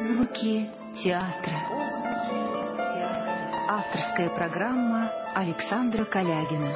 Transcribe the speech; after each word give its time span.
Отзвуки 0.00 0.66
театра. 0.96 1.60
Авторская 3.68 4.30
программа 4.30 5.10
Александра 5.34 6.06
Калягина. 6.06 6.74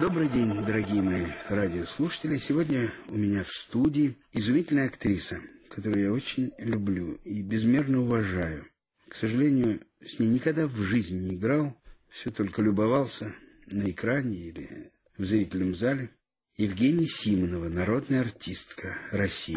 Добрый 0.00 0.28
день, 0.28 0.64
дорогие 0.64 1.02
мои 1.02 1.26
радиослушатели. 1.48 2.36
Сегодня 2.38 2.90
у 3.10 3.16
меня 3.16 3.44
в 3.44 3.52
студии 3.52 4.18
изумительная 4.32 4.86
актриса, 4.86 5.38
которую 5.68 6.02
я 6.02 6.12
очень 6.12 6.52
люблю 6.58 7.20
и 7.22 7.40
безмерно 7.40 8.00
уважаю. 8.00 8.66
К 9.06 9.14
сожалению, 9.14 9.82
с 10.04 10.18
ней 10.18 10.30
никогда 10.30 10.66
в 10.66 10.74
жизни 10.78 11.28
не 11.28 11.36
играл, 11.36 11.80
все 12.08 12.32
только 12.32 12.60
любовался 12.60 13.36
на 13.68 13.88
экране 13.88 14.34
или 14.34 14.90
в 15.16 15.24
зрительном 15.24 15.76
зале. 15.76 16.10
Евгения 16.58 17.06
Симонова, 17.06 17.70
народная 17.70 18.20
артистка 18.20 18.94
России. 19.10 19.56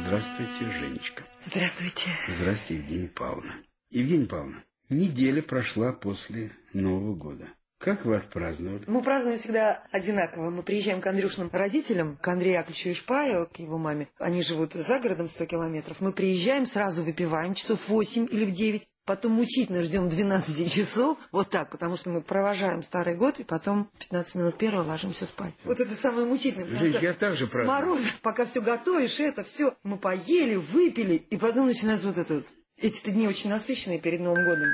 Здравствуйте, 0.00 0.70
Женечка. 0.70 1.24
Здравствуйте. 1.44 2.08
Здравствуйте, 2.28 2.82
Евгения 2.82 3.08
Павловна. 3.08 3.56
Евгения 3.90 4.26
Павловна, 4.26 4.64
неделя 4.88 5.42
прошла 5.42 5.92
после 5.92 6.52
Нового 6.72 7.14
года. 7.14 7.48
Как 7.76 8.06
вы 8.06 8.16
отпраздновали? 8.16 8.84
Мы 8.86 9.02
празднуем 9.02 9.36
всегда 9.36 9.86
одинаково. 9.92 10.48
Мы 10.48 10.62
приезжаем 10.62 11.02
к 11.02 11.06
Андрюшным 11.06 11.50
родителям, 11.52 12.16
к 12.16 12.26
Андрею 12.26 12.54
Яковлевичу 12.54 12.92
Ишпаю, 12.92 13.46
к 13.52 13.58
его 13.58 13.76
маме. 13.76 14.08
Они 14.16 14.42
живут 14.42 14.72
за 14.72 14.98
городом 14.98 15.28
100 15.28 15.44
километров. 15.44 16.00
Мы 16.00 16.12
приезжаем, 16.12 16.64
сразу 16.64 17.02
выпиваем 17.02 17.52
часов 17.52 17.80
в 17.80 17.88
8 17.90 18.28
или 18.30 18.46
в 18.46 18.52
9. 18.52 18.88
Потом 19.04 19.32
мучительно 19.32 19.82
ждем 19.82 20.08
12 20.08 20.72
часов, 20.72 21.18
вот 21.30 21.50
так, 21.50 21.70
потому 21.70 21.98
что 21.98 22.08
мы 22.08 22.22
провожаем 22.22 22.82
старый 22.82 23.14
год, 23.14 23.38
и 23.38 23.44
потом 23.44 23.90
15 23.98 24.34
минут 24.36 24.56
первого 24.56 24.88
ложимся 24.88 25.26
спать. 25.26 25.52
Вот 25.64 25.78
это 25.78 25.94
самое 25.94 26.26
мучительное. 26.26 26.78
Жень, 26.78 26.96
я 27.02 27.12
также 27.12 27.46
С 27.46 27.64
мороза, 27.64 28.08
пока 28.22 28.46
все 28.46 28.62
готовишь, 28.62 29.20
это 29.20 29.44
все, 29.44 29.76
мы 29.82 29.98
поели, 29.98 30.56
выпили, 30.56 31.16
и 31.16 31.36
потом 31.36 31.66
начинается 31.66 32.06
вот 32.06 32.16
это 32.16 32.36
вот. 32.36 32.46
Эти-то 32.78 33.10
дни 33.10 33.28
очень 33.28 33.50
насыщенные 33.50 34.00
перед 34.00 34.20
Новым 34.20 34.42
годом. 34.42 34.70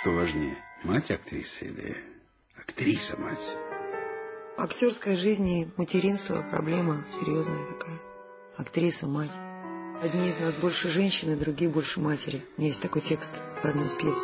Что 0.00 0.10
важнее, 0.10 0.56
мать 0.82 1.12
актрисы 1.12 1.66
или 1.66 1.96
актриса 2.56 3.16
мать? 3.16 3.38
Актерская 4.58 5.16
жизнь 5.16 5.48
и 5.48 5.68
материнство– 5.76 6.44
проблема 6.50 7.06
серьезная 7.20 7.64
такая. 7.72 7.98
Актриса– 8.56 9.06
мать. 9.08 9.53
Одни 10.02 10.28
из 10.28 10.38
нас 10.40 10.56
больше 10.56 10.90
женщины, 10.90 11.36
другие 11.36 11.70
больше 11.70 12.00
матери. 12.00 12.44
У 12.56 12.60
меня 12.60 12.68
есть 12.70 12.82
такой 12.82 13.00
текст 13.00 13.30
в 13.62 13.64
одной 13.64 13.86
из 13.86 13.92
пьес. 13.92 14.18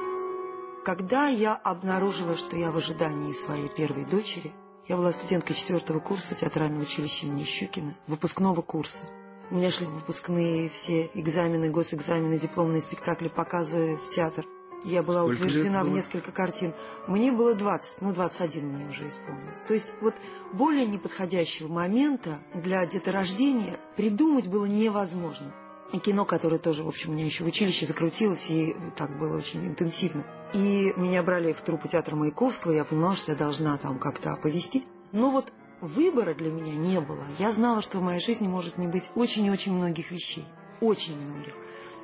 Когда 0.84 1.28
я 1.28 1.54
обнаружила, 1.54 2.36
что 2.36 2.56
я 2.56 2.72
в 2.72 2.76
ожидании 2.76 3.32
своей 3.32 3.68
первой 3.68 4.04
дочери, 4.04 4.52
я 4.88 4.96
была 4.96 5.12
студенткой 5.12 5.54
четвертого 5.54 6.00
курса 6.00 6.34
театрального 6.34 6.82
училища 6.82 7.26
имени 7.26 7.44
Щукина, 7.44 7.96
выпускного 8.08 8.62
курса. 8.62 9.06
У 9.50 9.54
меня 9.54 9.70
шли 9.70 9.86
выпускные 9.86 10.68
все 10.68 11.08
экзамены, 11.14 11.70
госэкзамены, 11.70 12.38
дипломные 12.38 12.82
спектакли, 12.82 13.28
показы 13.28 13.96
в 13.96 14.10
театр. 14.10 14.46
Я 14.84 15.02
была 15.02 15.22
Сколько 15.22 15.42
утверждена 15.42 15.84
в 15.84 15.90
несколько 15.90 16.32
картин. 16.32 16.72
Мне 17.06 17.30
было 17.30 17.54
20, 17.54 18.00
ну 18.00 18.12
21 18.12 18.68
мне 18.68 18.88
уже 18.88 19.08
исполнилось. 19.08 19.62
То 19.68 19.74
есть 19.74 19.92
вот 20.00 20.14
более 20.52 20.86
неподходящего 20.86 21.68
момента 21.68 22.38
для 22.54 22.84
деторождения 22.86 23.78
придумать 23.96 24.46
было 24.46 24.64
невозможно. 24.64 25.52
И 25.92 25.98
кино, 25.98 26.24
которое 26.24 26.58
тоже, 26.58 26.84
в 26.84 26.88
общем, 26.88 27.10
у 27.10 27.12
меня 27.14 27.24
еще 27.24 27.42
в 27.44 27.48
училище 27.48 27.86
закрутилось, 27.86 28.48
и 28.48 28.76
так 28.96 29.18
было 29.18 29.36
очень 29.36 29.66
интенсивно. 29.66 30.24
И 30.54 30.92
меня 30.96 31.22
брали 31.22 31.52
в 31.52 31.62
труппу 31.62 31.88
театра 31.88 32.14
Маяковского, 32.14 32.72
я 32.72 32.84
понимала, 32.84 33.16
что 33.16 33.32
я 33.32 33.38
должна 33.38 33.76
там 33.76 33.98
как-то 33.98 34.32
оповестить. 34.32 34.86
Но 35.12 35.30
вот 35.30 35.52
выбора 35.80 36.34
для 36.34 36.50
меня 36.50 36.74
не 36.74 37.00
было. 37.00 37.24
Я 37.38 37.52
знала, 37.52 37.82
что 37.82 37.98
в 37.98 38.02
моей 38.02 38.20
жизни 38.20 38.46
может 38.46 38.78
не 38.78 38.86
быть 38.86 39.10
очень 39.14 39.46
и 39.46 39.50
очень 39.50 39.74
многих 39.74 40.10
вещей. 40.12 40.44
Очень 40.80 41.18
многих. 41.18 41.54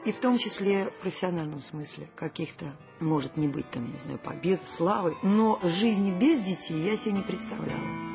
И 0.04 0.12
в 0.12 0.18
том 0.18 0.38
числе 0.38 0.86
в 0.86 1.02
профессиональном 1.02 1.58
смысле 1.58 2.08
каких-то, 2.14 2.76
может 3.00 3.36
не 3.36 3.48
быть 3.48 3.68
там, 3.70 3.90
не 3.90 3.98
знаю, 4.04 4.18
побед, 4.18 4.60
славы. 4.68 5.16
Но 5.22 5.58
жизни 5.62 6.10
без 6.10 6.40
детей 6.40 6.80
я 6.82 6.96
себе 6.96 7.12
не 7.12 7.22
представляла. 7.22 8.05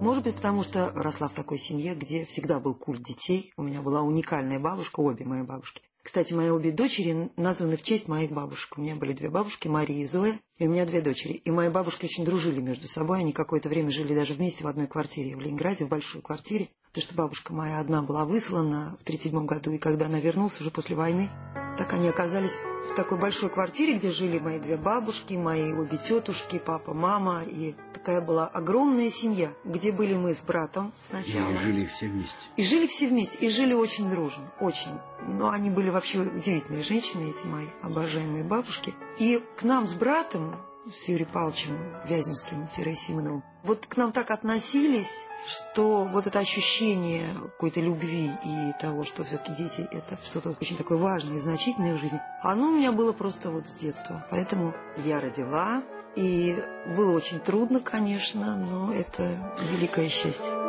Может 0.00 0.24
быть, 0.24 0.36
потому 0.36 0.62
что 0.64 0.90
росла 0.94 1.28
в 1.28 1.34
такой 1.34 1.58
семье, 1.58 1.94
где 1.94 2.24
всегда 2.24 2.58
был 2.58 2.74
культ 2.74 3.02
детей. 3.02 3.52
У 3.58 3.62
меня 3.62 3.82
была 3.82 4.00
уникальная 4.00 4.58
бабушка, 4.58 5.00
обе 5.00 5.26
мои 5.26 5.42
бабушки. 5.42 5.82
Кстати, 6.02 6.32
мои 6.32 6.48
обе 6.48 6.72
дочери 6.72 7.30
названы 7.36 7.76
в 7.76 7.82
честь 7.82 8.08
моих 8.08 8.30
бабушек. 8.30 8.78
У 8.78 8.80
меня 8.80 8.96
были 8.96 9.12
две 9.12 9.28
бабушки, 9.28 9.68
Мария 9.68 10.02
и 10.02 10.06
Зоя, 10.06 10.40
и 10.56 10.66
у 10.66 10.70
меня 10.70 10.86
две 10.86 11.02
дочери. 11.02 11.34
И 11.34 11.50
мои 11.50 11.68
бабушки 11.68 12.06
очень 12.06 12.24
дружили 12.24 12.62
между 12.62 12.88
собой. 12.88 13.18
Они 13.18 13.34
какое-то 13.34 13.68
время 13.68 13.90
жили 13.90 14.14
даже 14.14 14.32
вместе 14.32 14.64
в 14.64 14.68
одной 14.68 14.86
квартире 14.86 15.36
в 15.36 15.40
Ленинграде, 15.40 15.84
в 15.84 15.88
большой 15.88 16.22
квартире. 16.22 16.70
Потому 16.88 17.02
что 17.02 17.14
бабушка 17.14 17.52
моя 17.52 17.78
одна 17.78 18.00
была 18.00 18.24
выслана 18.24 18.96
в 18.98 19.02
1937 19.02 19.44
году, 19.44 19.72
и 19.72 19.78
когда 19.78 20.06
она 20.06 20.18
вернулась 20.18 20.58
уже 20.62 20.70
после 20.70 20.96
войны, 20.96 21.28
так 21.76 21.92
они 21.92 22.08
оказались 22.08 22.56
в 22.90 22.94
такой 22.94 23.18
большой 23.18 23.50
квартире, 23.50 23.94
где 23.94 24.10
жили 24.10 24.38
мои 24.38 24.58
две 24.58 24.76
бабушки, 24.76 25.34
мои 25.34 25.72
обе 25.72 25.98
тетушки, 25.98 26.58
папа, 26.58 26.94
мама. 26.94 27.42
И 27.46 27.74
такая 27.92 28.20
была 28.20 28.46
огромная 28.46 29.10
семья, 29.10 29.52
где 29.64 29.92
были 29.92 30.14
мы 30.14 30.34
с 30.34 30.40
братом 30.40 30.92
сначала. 31.08 31.52
И 31.52 31.58
жили 31.58 31.86
все 31.86 32.08
вместе. 32.08 32.36
И 32.56 32.62
жили 32.64 32.86
все 32.86 33.08
вместе, 33.08 33.38
и 33.38 33.48
жили 33.48 33.74
очень 33.74 34.10
дружно, 34.10 34.52
очень. 34.60 34.98
Но 35.26 35.50
они 35.50 35.70
были 35.70 35.90
вообще 35.90 36.20
удивительные 36.20 36.82
женщины, 36.82 37.30
эти 37.30 37.46
мои 37.46 37.66
обожаемые 37.82 38.44
бабушки. 38.44 38.94
И 39.18 39.42
к 39.56 39.62
нам 39.62 39.86
с 39.86 39.94
братом, 39.94 40.56
с 40.92 41.08
Юрием 41.08 41.28
Павловичем 41.30 41.76
Вяземским-Симоновым, 42.06 43.42
вот 43.62 43.86
к 43.86 43.96
нам 43.96 44.12
так 44.12 44.30
относились, 44.30 45.24
что 45.46 46.04
вот 46.04 46.26
это 46.26 46.38
ощущение 46.38 47.34
какой-то 47.34 47.80
любви 47.80 48.30
и 48.44 48.72
того, 48.80 49.04
что 49.04 49.24
все-таки 49.24 49.52
дети– 49.52 49.88
это 49.92 50.18
что-то 50.24 50.50
очень 50.60 50.76
такое 50.76 50.98
важное 50.98 51.38
и 51.38 51.40
значительное 51.40 51.94
в 51.94 52.00
жизни, 52.00 52.20
оно 52.42 52.68
у 52.68 52.76
меня 52.76 52.92
было 52.92 53.12
просто 53.12 53.50
вот 53.50 53.66
с 53.66 53.72
детства. 53.72 54.26
Поэтому 54.30 54.74
я 55.04 55.20
родила, 55.20 55.82
и 56.16 56.56
было 56.96 57.12
очень 57.12 57.40
трудно, 57.40 57.80
конечно, 57.80 58.56
но 58.56 58.92
это 58.92 59.36
великое 59.70 60.08
счастье. 60.08 60.60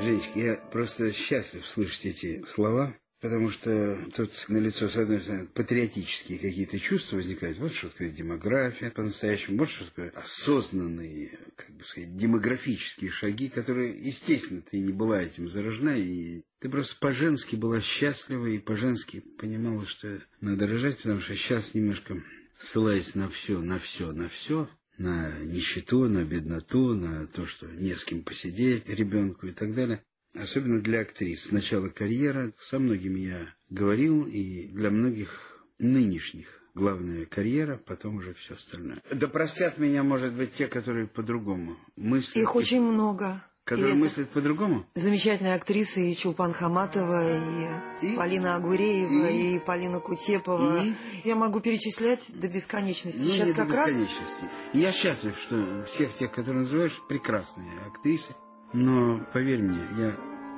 Женечка, 0.00 0.38
я 0.38 0.54
просто 0.56 1.12
счастлив 1.12 1.66
слышать 1.66 2.06
эти 2.06 2.44
слова, 2.44 2.94
потому 3.22 3.50
что 3.50 3.96
тут 4.16 4.32
на 4.48 4.58
лицо, 4.58 4.88
с 4.88 4.96
одной 4.96 5.20
стороны, 5.20 5.46
патриотические 5.46 6.38
какие-то 6.38 6.78
чувства 6.80 7.16
возникают. 7.16 7.56
Вот 7.58 7.72
что 7.72 7.88
такое 7.88 8.10
демография 8.10 8.90
по-настоящему, 8.90 9.58
вот 9.58 9.70
что 9.70 9.84
такое 9.86 10.10
осознанные, 10.10 11.38
как 11.54 11.70
бы 11.70 11.84
сказать, 11.84 12.16
демографические 12.16 13.12
шаги, 13.12 13.48
которые, 13.48 13.96
естественно, 13.96 14.60
ты 14.60 14.80
не 14.80 14.92
была 14.92 15.22
этим 15.22 15.48
заражена, 15.48 15.96
и 15.96 16.42
ты 16.58 16.68
просто 16.68 16.96
по-женски 16.98 17.54
была 17.54 17.80
счастлива 17.80 18.46
и 18.46 18.58
по-женски 18.58 19.20
понимала, 19.38 19.86
что 19.86 20.20
надо 20.40 20.66
рожать, 20.66 20.98
потому 20.98 21.20
что 21.20 21.36
сейчас 21.36 21.74
немножко 21.74 22.22
ссылаясь 22.58 23.14
на 23.14 23.28
все, 23.28 23.60
на 23.60 23.78
все, 23.78 24.10
на 24.10 24.28
все, 24.28 24.68
на 24.98 25.38
нищету, 25.44 26.08
на 26.08 26.24
бедноту, 26.24 26.94
на 26.94 27.28
то, 27.28 27.46
что 27.46 27.66
не 27.66 27.94
с 27.94 28.04
кем 28.04 28.24
посидеть 28.24 28.88
ребенку 28.88 29.46
и 29.46 29.52
так 29.52 29.74
далее. 29.74 30.02
Особенно 30.34 30.80
для 30.80 31.00
актрис. 31.00 31.44
Сначала 31.46 31.88
карьера, 31.88 32.52
со 32.58 32.78
многими 32.78 33.20
я 33.20 33.54
говорил, 33.68 34.24
и 34.26 34.68
для 34.68 34.90
многих 34.90 35.62
нынешних 35.78 36.62
главная 36.74 37.26
карьера, 37.26 37.76
потом 37.76 38.16
уже 38.16 38.34
все 38.34 38.54
остальное. 38.54 39.02
Да 39.10 39.28
простят 39.28 39.78
меня, 39.78 40.02
может 40.02 40.32
быть, 40.32 40.54
те, 40.54 40.66
которые 40.66 41.06
по-другому 41.06 41.76
мыслят. 41.96 42.36
Их 42.36 42.54
очень 42.56 42.80
много. 42.80 43.42
Которые 43.64 43.94
И 43.94 43.96
мыслят 43.96 44.28
по-другому? 44.30 44.84
Замечательные 44.96 45.54
актрисы 45.54 46.10
и 46.10 46.16
Чулпан 46.16 46.52
Хаматова, 46.52 48.00
и, 48.00 48.12
И? 48.12 48.16
Полина 48.16 48.56
Агуреева, 48.56 49.28
И? 49.28 49.56
и, 49.56 49.58
Полина 49.60 50.00
Кутепова. 50.00 50.82
И? 50.84 50.92
Я 51.22 51.36
могу 51.36 51.60
перечислять 51.60 52.28
до 52.34 52.48
бесконечности. 52.48 53.20
Ну, 53.20 53.30
Сейчас 53.30 53.46
не 53.46 53.52
до 53.52 53.62
как 53.64 53.72
раз 53.72 53.86
бесконечности. 53.86 54.46
Я 54.72 54.90
счастлив, 54.90 55.38
что 55.38 55.84
всех 55.88 56.12
тех, 56.14 56.32
которые 56.32 56.62
называешь, 56.62 57.00
прекрасные 57.08 57.70
актрисы. 57.86 58.34
Но, 58.72 59.20
поверь 59.32 59.60
мне, 59.60 59.86
я 59.98 60.16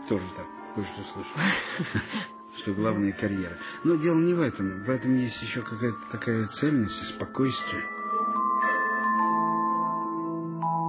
тоже 0.08 0.24
так 0.36 0.46
кое-что 0.74 1.02
слышу. 1.12 1.30
Что 2.56 2.72
главная 2.72 3.12
карьера. 3.12 3.56
Но 3.82 3.96
дело 3.96 4.18
не 4.20 4.34
в 4.34 4.40
этом. 4.40 4.84
В 4.84 4.90
этом 4.90 5.16
есть 5.16 5.42
еще 5.42 5.62
какая-то 5.62 5.98
такая 6.12 6.46
цельность 6.46 7.02
и 7.02 7.06
спокойствие. 7.06 7.82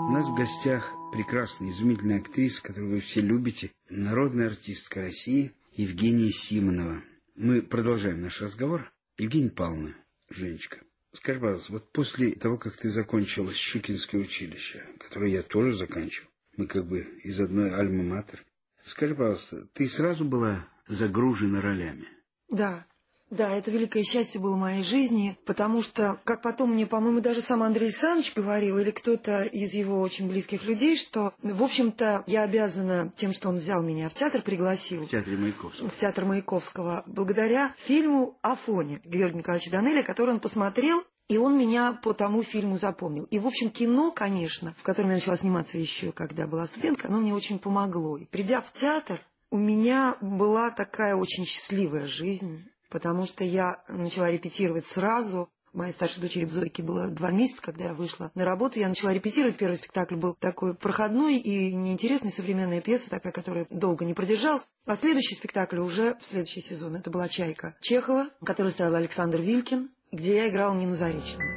У 0.07 0.11
нас 0.11 0.27
в 0.27 0.35
гостях 0.35 0.91
прекрасная, 1.11 1.71
изумительная 1.71 2.19
актриса, 2.19 2.61
которую 2.61 2.91
вы 2.91 2.99
все 2.99 3.21
любите, 3.21 3.71
народная 3.89 4.47
артистка 4.47 5.01
России 5.01 5.51
Евгения 5.73 6.29
Симонова. 6.29 7.01
Мы 7.35 7.63
продолжаем 7.63 8.21
наш 8.21 8.39
разговор. 8.41 8.91
Евгения 9.17 9.49
Павловна, 9.49 9.95
Женечка, 10.29 10.81
скажи, 11.13 11.39
пожалуйста, 11.39 11.71
вот 11.71 11.91
после 11.91 12.31
того, 12.33 12.57
как 12.57 12.75
ты 12.75 12.89
закончила 12.89 13.53
Щукинское 13.53 14.21
училище, 14.21 14.85
которое 14.99 15.31
я 15.31 15.41
тоже 15.41 15.73
заканчивал, 15.73 16.29
мы 16.57 16.67
как 16.67 16.85
бы 16.85 17.01
из 17.23 17.39
одной 17.39 17.71
альма-матер, 17.71 18.43
скажи, 18.83 19.15
пожалуйста, 19.15 19.67
ты 19.73 19.87
сразу 19.87 20.25
была 20.25 20.65
загружена 20.87 21.61
ролями? 21.61 22.07
Да. 22.49 22.85
Да, 23.31 23.49
это 23.49 23.71
великое 23.71 24.03
счастье 24.03 24.39
было 24.39 24.55
в 24.55 24.59
моей 24.59 24.83
жизни, 24.83 25.35
потому 25.45 25.81
что, 25.81 26.19
как 26.25 26.43
потом 26.43 26.73
мне, 26.73 26.85
по-моему, 26.85 27.21
даже 27.21 27.41
сам 27.41 27.63
Андрей 27.63 27.85
Александрович 27.85 28.33
говорил, 28.35 28.77
или 28.77 28.91
кто-то 28.91 29.43
из 29.43 29.73
его 29.73 29.99
очень 29.99 30.29
близких 30.29 30.63
людей, 30.63 30.95
что, 30.95 31.33
в 31.41 31.63
общем-то, 31.63 32.23
я 32.27 32.43
обязана 32.43 33.11
тем, 33.17 33.33
что 33.33 33.49
он 33.49 33.55
взял 33.55 33.81
меня 33.81 34.09
в 34.09 34.13
театр, 34.13 34.43
пригласил. 34.43 35.05
В 35.05 35.09
театре 35.09 35.37
Маяковского. 35.37 35.89
В 35.89 35.97
театр 35.97 36.25
Маяковского, 36.25 37.03
благодаря 37.07 37.73
фильму 37.79 38.37
«Афоне» 38.43 39.01
Георгия 39.03 39.39
Николаевича 39.39 39.71
Данеля, 39.71 40.03
который 40.03 40.35
он 40.35 40.39
посмотрел 40.39 41.03
и 41.27 41.37
он 41.37 41.57
меня 41.57 41.93
по 41.93 42.13
тому 42.13 42.43
фильму 42.43 42.77
запомнил. 42.77 43.23
И, 43.25 43.39
в 43.39 43.47
общем, 43.47 43.69
кино, 43.69 44.11
конечно, 44.11 44.75
в 44.77 44.83
котором 44.83 45.09
я 45.09 45.15
начала 45.15 45.37
сниматься 45.37 45.77
еще, 45.77 46.11
когда 46.11 46.45
была 46.47 46.67
студенткой, 46.67 47.09
оно 47.09 47.19
мне 47.19 47.33
очень 47.33 47.59
помогло. 47.59 48.17
И 48.17 48.25
придя 48.25 48.61
в 48.61 48.71
театр, 48.71 49.19
у 49.49 49.57
меня 49.57 50.17
была 50.21 50.69
такая 50.69 51.15
очень 51.15 51.45
счастливая 51.45 52.07
жизнь, 52.07 52.65
потому 52.89 53.25
что 53.25 53.43
я 53.43 53.83
начала 53.87 54.29
репетировать 54.29 54.85
сразу. 54.85 55.49
Моей 55.73 55.91
старшей 55.91 56.21
дочери 56.21 56.45
в 56.45 56.51
Зойке 56.51 56.81
было 56.81 57.07
два 57.07 57.31
месяца, 57.31 57.61
когда 57.61 57.85
я 57.85 57.93
вышла 57.93 58.31
на 58.33 58.45
работу. 58.45 58.79
Я 58.79 58.87
начала 58.87 59.13
репетировать. 59.13 59.57
Первый 59.57 59.75
спектакль 59.75 60.15
был 60.15 60.33
такой 60.33 60.73
проходной 60.73 61.35
и 61.35 61.73
неинтересный, 61.73 62.31
современная 62.31 62.79
пьеса, 62.79 63.09
такая, 63.09 63.33
которая 63.33 63.67
долго 63.69 64.05
не 64.05 64.13
продержалась. 64.13 64.65
А 64.85 64.95
следующий 64.95 65.35
спектакль 65.35 65.79
уже 65.79 66.15
в 66.15 66.25
следующий 66.25 66.61
сезон. 66.61 66.95
Это 66.95 67.11
была 67.11 67.27
«Чайка» 67.27 67.75
Чехова, 67.81 68.29
которую 68.45 68.71
ставил 68.71 68.95
Александр 68.95 69.41
Вилькин, 69.41 69.89
где 70.15 70.37
я 70.37 70.49
играла 70.49 70.73
Нину 70.73 70.95
Заречную. 70.95 71.49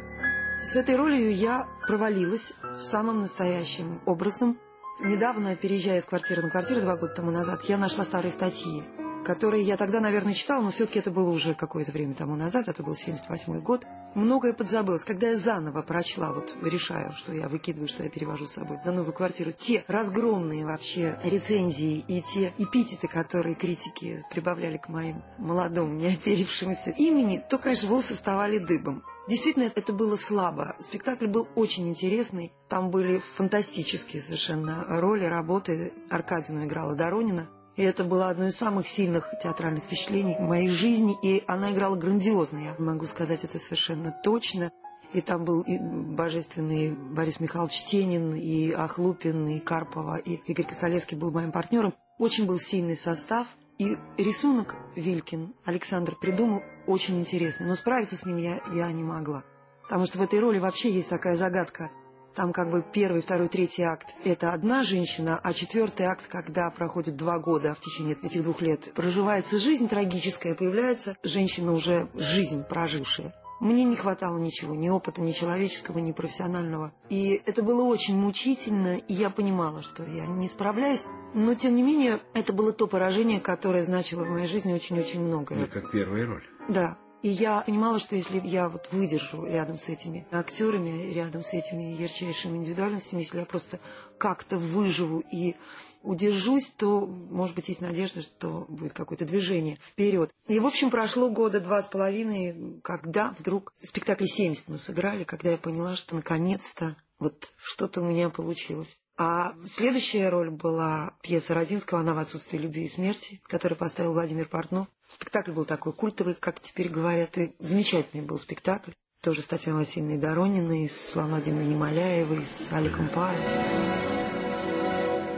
С 0.65 0.75
этой 0.77 0.97
ролью 0.97 1.33
я 1.33 1.69
провалилась 1.87 2.53
самым 2.77 3.21
настоящим 3.21 4.01
образом. 4.05 4.59
Недавно, 5.01 5.55
переезжая 5.55 6.01
из 6.01 6.05
квартиры 6.05 6.43
на 6.43 6.51
квартиру 6.51 6.81
два 6.81 6.97
года 6.97 7.15
тому 7.15 7.31
назад, 7.31 7.63
я 7.69 7.79
нашла 7.79 8.05
старые 8.05 8.33
статьи 8.33 8.83
которые 9.25 9.63
я 9.63 9.77
тогда, 9.77 10.01
наверное, 10.01 10.35
читала, 10.35 10.63
но 10.63 10.71
все-таки 10.71 10.99
это 10.99 11.11
было 11.11 11.31
уже 11.31 11.55
какое-то 11.55 11.93
время 11.93 12.15
тому 12.15 12.37
назад, 12.37 12.69
это 12.69 12.83
был 12.83 12.97
78 12.97 13.61
год. 13.61 13.85
Многое 14.15 14.53
подзабылось. 14.53 15.05
Когда 15.05 15.29
я 15.29 15.37
заново 15.37 15.83
прочла, 15.83 16.33
вот 16.33 16.55
решаю, 16.63 17.13
что 17.13 17.33
я 17.35 17.49
выкидываю, 17.49 17.89
что 17.89 18.03
я 18.03 18.11
перевожу 18.11 18.47
с 18.47 18.53
собой 18.53 18.79
на 18.85 18.93
новую 18.93 19.13
квартиру, 19.13 19.53
те 19.53 19.85
разгромные 19.87 20.65
вообще 20.65 21.19
рецензии 21.23 22.05
и 22.09 22.23
те 22.23 22.53
эпитеты, 22.59 23.07
которые 23.07 23.55
критики 23.55 24.25
прибавляли 24.31 24.79
к 24.79 24.89
моим 24.89 25.23
молодым, 25.37 25.99
неоперившимся 25.99 26.91
имени, 26.91 27.43
то, 27.49 27.59
конечно, 27.59 27.89
волосы 27.89 28.15
вставали 28.15 28.59
дыбом. 28.59 29.05
Действительно, 29.29 29.71
это 29.75 29.93
было 29.93 30.17
слабо. 30.17 30.75
Спектакль 30.81 31.27
был 31.27 31.49
очень 31.55 31.87
интересный. 31.89 32.51
Там 32.69 32.91
были 32.91 33.21
фантастические 33.37 34.23
совершенно 34.23 34.85
роли, 34.89 35.25
работы. 35.25 35.93
Аркадину 36.09 36.65
играла 36.65 36.95
Доронина. 36.95 37.47
И 37.79 37.83
это 37.85 38.03
было 38.03 38.29
одно 38.29 38.49
из 38.49 38.57
самых 38.57 38.89
сильных 38.89 39.33
театральных 39.41 39.85
впечатлений 39.85 40.35
в 40.35 40.41
моей 40.41 40.69
жизни, 40.69 41.17
и 41.23 41.45
она 41.47 41.73
играла 41.73 41.95
грандиозно, 41.95 42.59
я 42.59 42.75
могу 42.79 43.07
сказать 43.07 43.45
это 43.45 43.61
совершенно 43.61 44.11
точно. 44.11 44.73
И 45.13 45.21
там 45.21 45.45
был 45.45 45.63
и 45.63 45.79
божественный 45.79 46.91
Борис 46.91 47.39
Михайлович 47.39 47.85
Тенин, 47.85 48.35
и 48.35 48.73
Ахлупин, 48.73 49.47
и 49.47 49.61
Карпова, 49.61 50.17
и 50.17 50.41
Игорь 50.51 50.67
Костолевский 50.67 51.17
был 51.17 51.31
моим 51.31 51.53
партнером. 51.53 51.95
Очень 52.19 52.47
был 52.47 52.59
сильный 52.59 52.97
состав. 52.97 53.47
И 53.79 53.97
рисунок 54.17 54.75
Вилькин 54.97 55.55
Александр 55.65 56.17
придумал 56.17 56.63
очень 56.89 57.21
интересный, 57.21 57.67
но 57.69 57.77
справиться 57.77 58.17
с 58.17 58.27
ним 58.27 58.39
я, 58.39 58.61
я 58.75 58.91
не 58.91 59.05
могла. 59.05 59.45
Потому 59.85 60.05
что 60.07 60.19
в 60.19 60.23
этой 60.23 60.41
роли 60.41 60.59
вообще 60.59 60.91
есть 60.91 61.11
такая 61.11 61.37
загадка– 61.37 61.93
там 62.39 62.53
как 62.53 62.71
бы 62.71 62.85
первый, 62.93 63.21
второй, 63.21 63.49
третий 63.49 63.83
акт– 63.83 64.15
это 64.25 64.53
одна 64.53 64.85
женщина, 64.85 65.41
а 65.43 65.53
четвертый 65.53 66.07
акт, 66.07 66.29
когда 66.29 66.71
проходит 66.71 67.17
два 67.17 67.41
года, 67.41 67.75
в 67.75 67.81
течение 67.81 68.17
этих 68.23 68.45
двух 68.45 68.63
лет 68.63 68.93
проживается 68.95 69.59
жизнь 69.59 69.89
трагическая, 69.89 70.55
появляется 70.55 71.17
женщина 71.25 71.73
уже 71.73 72.09
жизнь 72.15 72.63
прожившая. 72.63 73.35
Мне 73.59 73.83
не 73.83 73.97
хватало 73.97 74.39
ничего, 74.39 74.77
ни 74.77 74.89
опыта, 74.89 75.21
ни 75.21 75.33
человеческого, 75.33 75.99
ни 75.99 76.13
профессионального. 76.13 76.93
И 77.11 77.43
это 77.45 77.65
было 77.65 77.83
очень 77.83 78.17
мучительно, 78.17 78.99
и 78.99 79.15
я 79.15 79.31
понимала, 79.31 79.83
что 79.83 80.05
я 80.05 80.27
не 80.27 80.49
справляюсь. 80.49 81.03
Но, 81.35 81.57
тем 81.57 81.75
не 81.75 81.83
менее, 81.83 82.21
это 82.35 82.53
было 82.53 82.71
то 82.71 82.87
поражение, 82.87 83.41
которое 83.41 83.83
значило 83.83 84.23
в 84.23 84.31
моей 84.31 84.47
жизни 84.47 84.73
очень-очень 84.73 85.25
многое. 85.25 85.59
Ну, 85.59 85.67
как 85.67 85.91
первая 85.91 86.25
роль. 86.25 86.45
Да. 86.69 86.99
И 87.23 87.29
я 87.29 87.63
понимала, 87.63 87.99
что 87.99 88.15
если 88.15 88.41
я 88.45 88.69
вот 88.69 88.89
выдержу 88.93 89.45
рядом 89.45 89.79
с 89.79 89.89
этими 89.89 90.27
актерами, 90.31 91.13
рядом 91.13 91.43
с 91.43 91.53
этими 91.53 92.01
ярчайшими 92.01 92.59
индивидуальностями, 92.59 93.23
если 93.23 93.41
я 93.41 93.45
просто 93.45 93.81
как-то 94.19 94.57
выживу 94.57 95.25
и 95.33 95.57
удержусь, 96.03 96.71
то, 96.77 97.07
может 97.07 97.57
быть, 97.57 97.69
есть 97.69 97.81
надежда, 97.81 98.23
что 98.23 98.67
будет 98.69 98.93
какое-то 98.93 99.25
движение 99.25 99.79
вперед. 99.83 100.33
И, 100.47 100.61
в 100.61 100.67
общем, 100.67 100.91
прошло 100.91 101.29
года 101.29 101.61
два 101.61 101.83
с 101.83 101.87
половиной, 101.87 102.81
когда 102.83 103.35
вдруг 103.37 103.73
спектакль 103.83 104.27
70 104.27 104.69
мы 104.69 104.79
сыграли, 104.79 105.25
когда 105.25 105.51
я 105.51 105.59
поняла, 105.59 105.97
что 105.97 106.15
наконец-то 106.15 106.97
вот 107.19 107.53
что-то 107.57 108.01
у 108.01 108.05
меня 108.05 108.31
получилось. 108.31 108.97
А 109.21 109.57
следующая 109.67 110.29
роль 110.29 110.49
была 110.49 111.13
пьеса 111.23 111.53
Родинского 111.53 111.99
«Она 111.99 112.15
в 112.15 112.19
отсутствии 112.19 112.57
любви 112.57 112.85
и 112.85 112.89
смерти», 112.89 113.41
которую 113.49 113.77
поставил 113.77 114.13
Владимир 114.13 114.47
Портнов. 114.47 114.87
Спектакль 115.11 115.51
был 115.51 115.65
такой 115.65 115.93
культовый, 115.93 116.35
как 116.35 116.61
теперь 116.61 116.89
говорят, 116.89 117.37
и 117.37 117.53
замечательный 117.59 118.23
был 118.23 118.39
спектакль. 118.39 118.93
Тоже 119.21 119.43
с 119.43 119.47
Татьяной 119.47 119.81
Васильевной 119.81 120.19
Дорониной, 120.19 120.89
с 120.89 121.17
Владимиром 121.17 121.69
Немоляевой, 121.69 122.45
с 122.45 122.73
Аликом 122.73 123.09
Паром. 123.09 123.43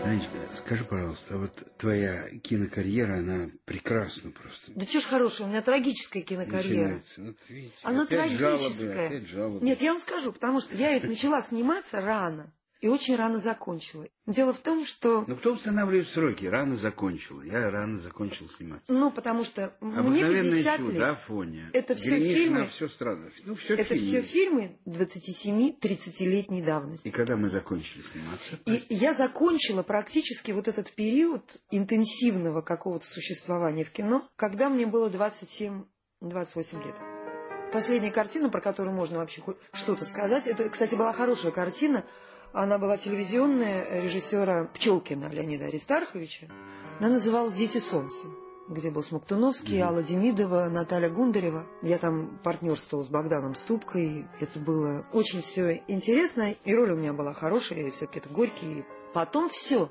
Анечка, 0.04 0.36
скажи, 0.52 0.84
пожалуйста, 0.84 1.36
а 1.36 1.38
вот 1.38 1.76
твоя 1.78 2.28
кинокарьера, 2.40 3.16
она 3.16 3.48
прекрасна 3.64 4.30
просто. 4.30 4.72
Да 4.74 4.84
что 4.84 5.00
ж 5.00 5.04
хорошая, 5.04 5.46
у 5.46 5.50
меня 5.50 5.62
трагическая 5.62 6.22
кинокарьера. 6.22 7.00
Вот, 7.16 7.36
видите, 7.48 7.74
она 7.82 8.02
опять 8.02 8.36
трагическая. 8.36 8.92
Жалобы, 8.92 9.06
опять 9.06 9.28
жалобы. 9.28 9.64
Нет, 9.64 9.80
я 9.80 9.92
вам 9.92 10.02
скажу, 10.02 10.32
потому 10.32 10.60
что 10.60 10.76
я 10.76 10.92
ведь 10.92 11.04
начала 11.04 11.40
сниматься 11.40 12.02
рано 12.02 12.52
и 12.80 12.88
очень 12.88 13.14
рано 13.16 13.38
закончила. 13.38 14.06
Дело 14.26 14.54
в 14.54 14.58
том, 14.58 14.84
что... 14.86 15.24
Но 15.26 15.36
кто 15.36 15.52
устанавливает 15.52 16.08
сроки? 16.08 16.46
Рано 16.46 16.76
закончила. 16.76 17.42
Я 17.42 17.70
рано 17.70 17.98
закончил 17.98 18.46
сниматься. 18.48 18.90
Ну, 18.92 19.10
потому 19.10 19.44
что 19.44 19.74
мне 19.80 19.98
Обыкновенное 19.98 20.52
50 20.62 20.76
чудо, 20.78 20.92
лет. 20.92 21.02
Афония. 21.02 21.70
Это 21.74 21.94
все 21.94 22.16
Гринишна, 22.16 22.60
фильмы- 22.64 22.68
все 22.68 22.88
странно. 22.88 23.30
Ну, 23.44 23.54
все 23.54 23.74
Это 23.74 23.94
фильмы. 23.94 24.06
все 24.06 24.22
фильмы 24.22 24.78
27-30-летней 24.86 26.62
давности. 26.62 27.08
И 27.08 27.10
когда 27.10 27.36
мы 27.36 27.48
закончили 27.50 28.02
сниматься? 28.02 28.56
И 28.66 28.82
я 28.94 29.12
закончила 29.14 29.82
практически 29.82 30.50
вот 30.52 30.66
этот 30.68 30.90
период 30.92 31.58
интенсивного 31.70 32.62
какого-то 32.62 33.06
существования 33.06 33.84
в 33.84 33.90
кино, 33.90 34.26
когда 34.36 34.68
мне 34.70 34.86
было 34.86 35.08
27-28 35.10 35.84
лет. 36.84 36.94
Последняя 37.72 38.10
картина, 38.10 38.48
про 38.48 38.60
которую 38.60 38.94
можно 38.94 39.18
вообще 39.18 39.42
что-то 39.72 40.04
сказать, 40.04 40.46
это, 40.46 40.68
кстати, 40.70 40.94
была 40.94 41.12
хорошая 41.12 41.52
картина. 41.52 42.04
Она 42.52 42.78
была 42.78 42.96
телевизионная 42.96 44.02
режиссера 44.02 44.64
Пчелкина 44.74 45.26
Леонида 45.26 45.66
Аристарховича. 45.66 46.48
Она 46.98 47.10
называлась 47.10 47.52
«Дети 47.54 47.78
солнца», 47.78 48.26
где 48.68 48.90
был 48.90 49.04
Смоктуновский, 49.04 49.78
Мгм. 49.78 49.88
Алла 49.88 50.02
Демидова, 50.02 50.68
Наталья 50.68 51.10
Гундарева. 51.10 51.64
Я 51.82 51.98
там 51.98 52.38
партнерствовала 52.42 53.04
с 53.04 53.08
Богданом 53.08 53.54
Ступкой. 53.54 54.26
Это 54.40 54.58
было 54.58 55.06
очень 55.12 55.42
все 55.42 55.82
интересно. 55.86 56.54
И 56.64 56.74
роль 56.74 56.90
у 56.92 56.96
меня 56.96 57.12
была 57.12 57.32
хорошая, 57.34 57.80
и 57.80 57.90
все-таки 57.90 58.18
это 58.18 58.28
горький. 58.28 58.84
Потом 59.14 59.48
все. 59.48 59.88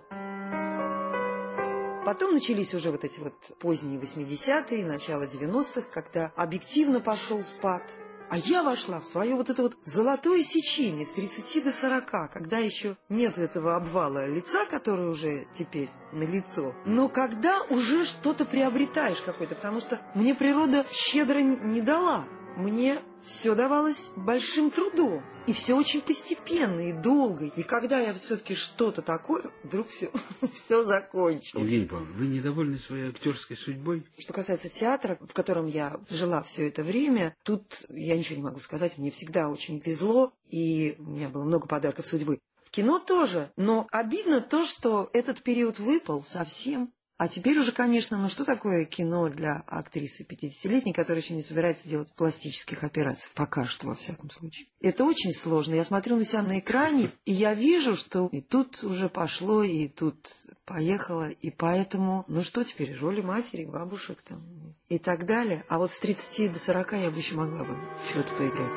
Потом 2.05 2.33
начались 2.33 2.73
уже 2.73 2.91
вот 2.91 3.03
эти 3.03 3.19
вот 3.19 3.33
поздние 3.59 3.99
80-е, 3.99 4.85
начало 4.85 5.23
90-х, 5.23 5.83
когда 5.91 6.31
объективно 6.35 6.99
пошел 6.99 7.41
спад. 7.43 7.83
А 8.29 8.38
я 8.38 8.63
вошла 8.63 9.00
в 9.00 9.05
свое 9.05 9.33
вот 9.33 9.50
это 9.50 9.63
вот 9.63 9.75
золотое 9.86 10.43
сечение 10.43 11.05
с 11.05 11.09
30 11.12 11.63
до 11.63 11.71
40, 11.71 12.31
когда 12.31 12.59
еще 12.59 12.95
нет 13.09 13.39
этого 13.39 13.75
обвала 13.75 14.27
лица, 14.27 14.65
который 14.67 15.09
уже 15.09 15.48
теперь 15.57 15.89
на 16.12 16.24
лицо. 16.24 16.75
Но 16.86 17.09
когда 17.09 17.62
уже 17.69 18.05
что-то 18.05 18.45
приобретаешь 18.45 19.21
какое-то, 19.21 19.55
потому 19.55 19.79
что 19.81 20.00
мне 20.13 20.36
природа 20.36 20.86
щедро 20.91 21.39
не 21.39 21.81
дала. 21.81 22.25
Мне 22.58 23.00
все 23.22 23.56
давалось 23.56 24.10
большим 24.15 24.72
трудом. 24.72 25.24
И 25.48 25.53
все 25.53 25.75
очень 25.75 26.01
постепенно 26.01 26.89
и 26.89 26.94
долго. 26.94 27.46
И 27.46 27.63
когда 27.63 28.00
я 28.00 28.13
все-таки 28.13 28.53
что-то 28.53 29.01
такое, 29.01 29.44
вдруг 29.63 29.89
все, 29.89 30.12
все 30.53 30.84
закончилось. 30.84 31.63
Евгений 31.63 31.86
Павлович, 31.86 32.15
вы 32.15 32.27
недовольны 32.27 32.77
своей 32.77 33.10
актерской 33.10 33.58
судьбой? 33.58 34.06
Что 34.18 34.34
касается 34.34 34.70
театра, 34.70 35.18
в 35.22 35.34
котором 35.34 35.68
я 35.68 36.00
жила 36.10 36.41
все 36.41 36.68
это 36.68 36.84
время, 36.84 37.36
тут 37.44 37.86
я 37.89 38.18
ничего 38.18 38.36
не 38.38 38.44
могу 38.44 38.60
сказать. 38.60 38.98
Мне 38.98 39.10
всегда 39.10 39.50
очень 39.50 39.79
везло, 39.79 40.34
и 40.50 40.96
у 41.00 41.03
меня 41.03 41.29
было 41.29 41.46
много 41.46 41.68
подарков 41.68 42.06
судьбы. 42.06 42.39
В 42.63 42.72
кино 42.72 43.00
тоже, 43.00 43.51
но 43.58 43.88
обидно 43.89 44.41
то, 44.41 44.65
что 44.65 45.10
этот 45.13 45.41
период 45.41 45.79
выпал 45.79 46.24
совсем. 46.24 46.94
А 47.19 47.27
теперь 47.27 47.59
уже, 47.59 47.73
конечно, 47.73 48.17
ну 48.17 48.29
что 48.29 48.45
такое 48.45 48.85
кино 48.85 49.27
для 49.27 49.61
актрисы 49.67 50.23
50-летней, 50.23 50.93
которая 50.93 51.21
еще 51.21 51.33
не 51.33 51.41
собирается 51.41 51.85
делать 51.85 52.13
пластических 52.13 52.85
операций? 52.85 53.29
Пока 53.35 53.65
что, 53.65 53.88
во 53.88 53.95
всяком 53.95 54.29
случае. 54.29 54.67
Это 54.79 55.03
очень 55.03 55.33
сложно. 55.33 55.73
Я 55.73 55.83
смотрю 55.83 56.15
на 56.15 56.23
себя 56.23 56.43
на 56.43 56.59
экране, 56.59 57.11
и 57.25 57.33
я 57.33 57.53
вижу, 57.53 57.97
что 57.97 58.29
и 58.31 58.39
тут 58.39 58.85
уже 58.85 59.09
пошло, 59.09 59.63
и 59.63 59.89
тут 59.89 60.15
поехало, 60.63 61.29
и 61.29 61.49
поэтому, 61.49 62.23
ну 62.29 62.41
что 62.41 62.63
теперь, 62.63 62.97
роли 62.97 63.19
матери, 63.19 63.65
бабушек 63.65 64.21
там, 64.21 64.41
и 64.88 64.97
так 64.97 65.25
далее. 65.25 65.65
А 65.67 65.77
вот 65.77 65.91
с 65.91 65.99
30 65.99 66.53
до 66.53 66.57
40 66.57 66.93
я 66.93 67.11
бы 67.11 67.17
еще 67.17 67.35
могла 67.35 67.65
бы 67.65 67.77
что-то 68.09 68.33
поиграть. 68.35 68.71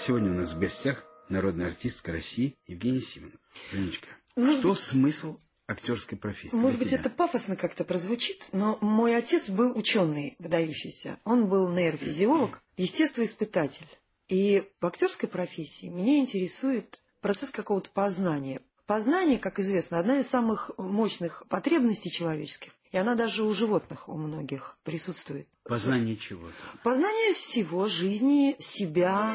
Сегодня 0.00 0.30
у 0.30 0.34
нас 0.34 0.54
в 0.54 0.58
гостях 0.58 1.04
народная 1.28 1.66
артистка 1.66 2.12
России 2.12 2.56
Евгения 2.66 3.02
Симонова. 3.02 3.38
Женечка, 3.70 4.08
Может 4.36 4.60
что 4.60 4.70
быть- 4.70 4.78
смысл 4.78 5.38
актерской 5.66 6.18
профессии? 6.18 6.54
Может 6.54 6.78
быть, 6.78 6.92
это 6.92 7.10
пафосно 7.10 7.56
как-то 7.56 7.84
прозвучит, 7.84 8.48
но 8.52 8.78
мой 8.80 9.16
отец 9.16 9.48
был 9.48 9.76
ученый 9.76 10.36
выдающийся. 10.38 11.18
Он 11.24 11.46
был 11.46 11.68
нейрофизиолог, 11.70 12.62
естествоиспытатель. 12.76 13.86
И 14.28 14.64
в 14.80 14.86
актерской 14.86 15.28
профессии 15.28 15.86
меня 15.86 16.18
интересует 16.18 17.02
процесс 17.20 17.50
какого-то 17.50 17.90
познания. 17.90 18.60
Познание, 18.86 19.38
как 19.38 19.60
известно, 19.60 19.98
одна 19.98 20.18
из 20.18 20.26
самых 20.26 20.70
мощных 20.76 21.44
потребностей 21.48 22.10
человеческих. 22.10 22.72
И 22.90 22.98
она 22.98 23.14
даже 23.14 23.42
у 23.42 23.54
животных, 23.54 24.08
у 24.08 24.16
многих 24.16 24.76
присутствует. 24.84 25.48
Познание 25.64 26.16
чего-то. 26.16 26.52
Познание 26.82 27.32
всего 27.32 27.88
жизни, 27.88 28.56
себя, 28.58 29.34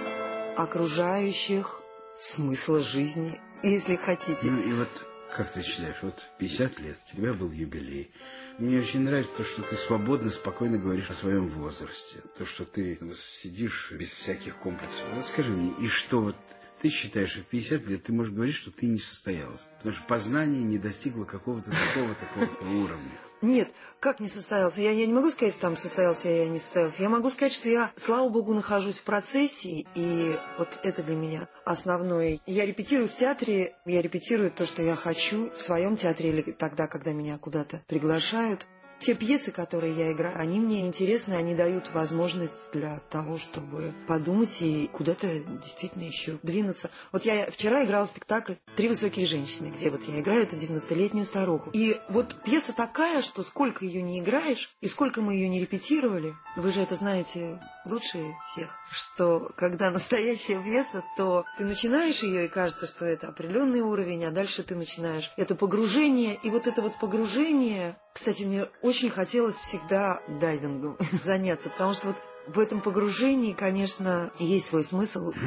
окружающих, 0.57 1.81
смысла 2.19 2.81
жизни, 2.81 3.39
если 3.63 3.95
хотите. 3.95 4.49
Ну 4.49 4.61
и 4.61 4.73
вот 4.73 4.89
как 5.31 5.51
ты 5.51 5.61
считаешь, 5.61 5.97
вот 6.01 6.15
50 6.39 6.79
лет, 6.79 6.97
у 7.05 7.15
тебя 7.15 7.33
был 7.33 7.51
юбилей. 7.51 8.11
Мне 8.57 8.79
очень 8.79 9.01
нравится 9.01 9.31
то, 9.37 9.43
что 9.43 9.61
ты 9.61 9.75
свободно, 9.75 10.31
спокойно 10.31 10.77
говоришь 10.77 11.09
о 11.09 11.13
своем 11.13 11.47
возрасте. 11.49 12.21
То, 12.37 12.45
что 12.45 12.65
ты 12.65 12.99
сидишь 13.15 13.91
без 13.91 14.11
всяких 14.11 14.55
комплексов. 14.57 15.03
Вот 15.13 15.25
скажи 15.25 15.51
мне, 15.51 15.73
и 15.79 15.87
что 15.87 16.21
вот 16.21 16.35
ты 16.81 16.89
считаешь, 16.89 17.31
что 17.31 17.41
в 17.41 17.45
50 17.45 17.87
лет 17.87 18.03
ты 18.03 18.13
можешь 18.13 18.33
говорить, 18.33 18.55
что 18.55 18.71
ты 18.71 18.87
не 18.87 18.99
состоялась? 18.99 19.65
Потому 19.77 19.95
что 19.95 20.05
познание 20.05 20.63
не 20.63 20.77
достигло 20.77 21.25
какого-то 21.25 21.71
такого, 21.71 22.13
такого-то 22.15 22.65
уровня. 22.65 23.11
Нет, 23.41 23.69
как 23.99 24.19
не 24.19 24.29
состоялся? 24.29 24.81
Я, 24.81 24.91
я 24.91 25.05
не 25.05 25.13
могу 25.13 25.29
сказать, 25.29 25.53
что 25.53 25.61
там 25.61 25.77
состоялся 25.77 26.27
я 26.27 26.47
не 26.47 26.59
состоялся. 26.59 27.03
Я 27.03 27.09
могу 27.09 27.29
сказать, 27.29 27.53
что 27.53 27.69
я, 27.69 27.91
слава 27.95 28.29
богу, 28.29 28.53
нахожусь 28.53 28.97
в 28.97 29.03
процессе, 29.03 29.85
и 29.93 30.35
вот 30.57 30.79
это 30.83 31.03
для 31.03 31.15
меня 31.15 31.47
основное. 31.63 32.39
Я 32.47 32.65
репетирую 32.65 33.07
в 33.07 33.15
театре, 33.15 33.75
я 33.85 34.01
репетирую 34.01 34.51
то, 34.51 34.65
что 34.65 34.81
я 34.81 34.95
хочу 34.95 35.51
в 35.51 35.61
своем 35.61 35.97
театре 35.97 36.29
или 36.29 36.41
тогда, 36.51 36.87
когда 36.87 37.11
меня 37.11 37.37
куда-то 37.37 37.83
приглашают. 37.87 38.65
Те 38.99 39.13
пьесы, 39.13 39.51
которые 39.51 39.93
я 39.93 40.11
играю, 40.11 40.39
они 40.39 40.59
мне 40.59 40.87
интересны, 40.87 41.33
они 41.33 41.55
дают 41.55 41.91
возможность 41.93 42.71
для 42.73 42.99
того, 43.09 43.37
чтобы 43.37 43.93
подумать 44.07 44.61
и 44.61 44.89
куда-то 44.91 45.39
действительно 45.39 46.03
еще 46.03 46.39
двинуться. 46.41 46.89
Вот 47.11 47.23
я 47.23 47.49
вчера 47.51 47.85
играла 47.85 48.05
спектакль 48.05 48.53
«Три 48.75 48.89
высокие 48.89 49.25
женщины», 49.25 49.73
где 49.75 49.89
вот 49.89 50.03
я 50.07 50.19
играю 50.19 50.43
эту 50.43 50.55
90-летнюю 50.55 51.25
старуху. 51.25 51.69
И 51.73 51.99
вот 52.09 52.35
пьеса 52.43 52.73
такая, 52.73 53.21
что 53.21 53.43
сколько 53.43 53.85
ее 53.85 54.01
не 54.01 54.19
играешь, 54.19 54.75
и 54.81 54.87
сколько 54.87 55.21
мы 55.21 55.35
ее 55.35 55.47
не 55.47 55.61
репетировали, 55.61 56.33
вы 56.55 56.71
же 56.71 56.81
это 56.81 56.95
знаете 56.95 57.59
лучше 57.85 58.35
всех, 58.47 58.77
что 58.91 59.51
когда 59.55 59.91
настоящая 59.91 60.61
пьеса, 60.61 61.03
то 61.15 61.45
ты 61.57 61.65
начинаешь 61.65 62.23
ее, 62.23 62.45
и 62.45 62.49
кажется, 62.49 62.87
что 62.87 63.05
это 63.05 63.27
определенный 63.27 63.81
уровень, 63.81 64.25
а 64.25 64.31
дальше 64.31 64.63
ты 64.63 64.75
начинаешь 64.75 65.31
это 65.37 65.55
погружение, 65.55 66.37
и 66.43 66.49
вот 66.49 66.67
это 66.67 66.81
вот 66.81 66.97
погружение, 66.99 67.97
кстати, 68.13 68.43
мне 68.43 68.65
очень 68.87 69.09
хотелось 69.09 69.55
всегда 69.55 70.21
дайвингом 70.27 70.97
заняться, 71.23 71.69
потому 71.69 71.93
что 71.93 72.07
вот 72.07 72.17
в 72.47 72.59
этом 72.59 72.81
погружении, 72.81 73.53
конечно, 73.53 74.31
есть 74.39 74.67
свой 74.67 74.83
смысл. 74.83 75.33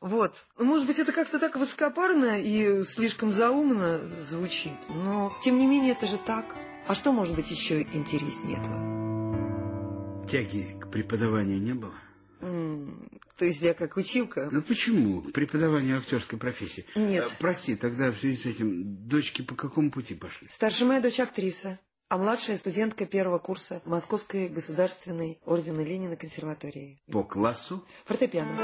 Вот. 0.00 0.34
Может 0.56 0.86
быть, 0.86 0.98
это 0.98 1.12
как-то 1.12 1.38
так 1.38 1.56
высокопарно 1.56 2.40
и 2.40 2.84
слишком 2.84 3.30
заумно 3.30 3.98
звучит, 4.30 4.72
но 4.88 5.30
тем 5.42 5.58
не 5.58 5.66
менее 5.66 5.92
это 5.92 6.06
же 6.06 6.16
так. 6.16 6.46
А 6.86 6.94
что 6.94 7.12
может 7.12 7.36
быть 7.36 7.50
еще 7.50 7.82
интереснее 7.82 8.56
этого? 8.58 10.26
Тяги 10.26 10.74
к 10.80 10.90
преподаванию 10.90 11.60
не 11.60 11.74
было? 11.74 11.92
То 12.40 13.44
есть 13.44 13.60
я 13.60 13.74
как 13.74 13.96
училка? 13.96 14.48
Ну 14.50 14.62
почему? 14.62 15.20
К 15.22 15.32
преподаванию 15.32 15.98
актерской 15.98 16.38
профессии. 16.38 16.86
Нет. 16.94 17.30
А, 17.30 17.36
Прости, 17.38 17.76
тогда 17.76 18.10
в 18.10 18.16
связи 18.16 18.36
с 18.36 18.46
этим 18.46 19.06
дочки 19.06 19.42
по 19.42 19.54
какому 19.54 19.90
пути 19.90 20.14
пошли? 20.14 20.48
Старшая 20.48 20.88
моя 20.88 21.00
дочь 21.02 21.20
актриса, 21.20 21.78
а 22.10 22.18
младшая 22.18 22.58
студентка 22.58 23.06
первого 23.06 23.38
курса 23.38 23.80
Московской 23.84 24.48
государственной 24.48 25.38
ордена 25.46 25.80
Ленина 25.80 26.16
консерватории. 26.16 27.00
По 27.10 27.22
классу? 27.22 27.84
Фортепиано. 28.04 28.56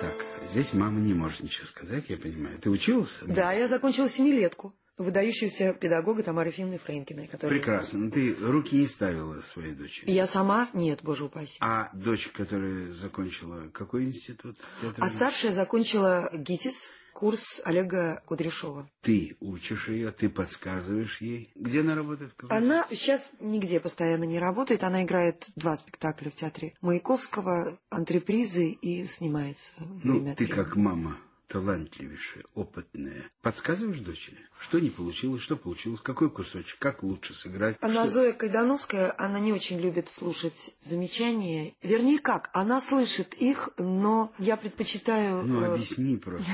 Так, 0.00 0.26
здесь 0.50 0.72
мама 0.72 0.98
не 0.98 1.14
может 1.14 1.40
ничего 1.40 1.68
сказать, 1.68 2.06
я 2.08 2.16
понимаю. 2.16 2.58
Ты 2.58 2.68
училась? 2.70 3.18
Да, 3.22 3.52
я 3.52 3.68
закончила 3.68 4.08
семилетку. 4.08 4.74
Выдающегося 5.00 5.72
педагога 5.72 6.22
Тамары 6.22 6.50
Ефимовны 6.50 6.76
Френкиной. 6.76 7.26
Которая... 7.26 7.58
Прекрасно. 7.58 8.00
Но 8.00 8.10
ты 8.10 8.36
руки 8.38 8.76
не 8.76 8.86
ставила 8.86 9.40
своей 9.40 9.72
дочери. 9.72 10.10
Я 10.10 10.26
сама? 10.26 10.68
Нет, 10.74 11.00
боже 11.02 11.24
упаси. 11.24 11.56
А 11.60 11.88
дочь, 11.94 12.28
которая 12.28 12.92
закончила 12.92 13.70
какой 13.72 14.04
институт? 14.04 14.56
А 14.60 14.84
театральный? 14.84 15.16
старшая 15.16 15.52
закончила 15.52 16.30
ГИТИС, 16.34 16.88
курс 17.14 17.62
Олега 17.64 18.22
Кудряшова. 18.26 18.90
Ты 19.00 19.38
учишь 19.40 19.88
ее, 19.88 20.10
ты 20.10 20.28
подсказываешь 20.28 21.22
ей. 21.22 21.50
Где 21.54 21.80
она 21.80 21.94
работает? 21.94 22.34
Она 22.50 22.86
сейчас 22.90 23.26
нигде 23.40 23.80
постоянно 23.80 24.24
не 24.24 24.38
работает. 24.38 24.84
Она 24.84 25.04
играет 25.04 25.48
два 25.56 25.78
спектакля 25.78 26.28
в 26.28 26.34
театре 26.34 26.74
Маяковского, 26.82 27.78
антрепризы 27.88 28.68
и 28.68 29.06
снимается. 29.06 29.72
Ну, 29.78 30.20
ты 30.34 30.44
времени. 30.44 30.46
как 30.46 30.76
мама 30.76 31.16
талантливейшая, 31.50 32.44
опытная. 32.54 33.28
Подсказываешь 33.42 33.98
дочери? 33.98 34.38
Что 34.60 34.78
не 34.78 34.88
получилось, 34.88 35.42
что 35.42 35.56
получилось, 35.56 36.00
какой 36.00 36.30
кусочек, 36.30 36.78
как 36.78 37.02
лучше 37.02 37.34
сыграть? 37.34 37.76
Она 37.80 38.04
Что- 38.04 38.12
Зоя 38.14 38.32
Кайдановская, 38.32 39.12
она 39.18 39.40
не 39.40 39.52
очень 39.52 39.80
любит 39.80 40.08
слушать 40.08 40.74
замечания. 40.82 41.74
Вернее, 41.82 42.20
как, 42.20 42.50
она 42.52 42.80
слышит 42.80 43.34
их, 43.34 43.70
но 43.78 44.32
я 44.38 44.56
предпочитаю 44.56 45.42
Ну, 45.44 45.60
э, 45.62 45.74
объясни 45.74 46.16
просто, 46.16 46.48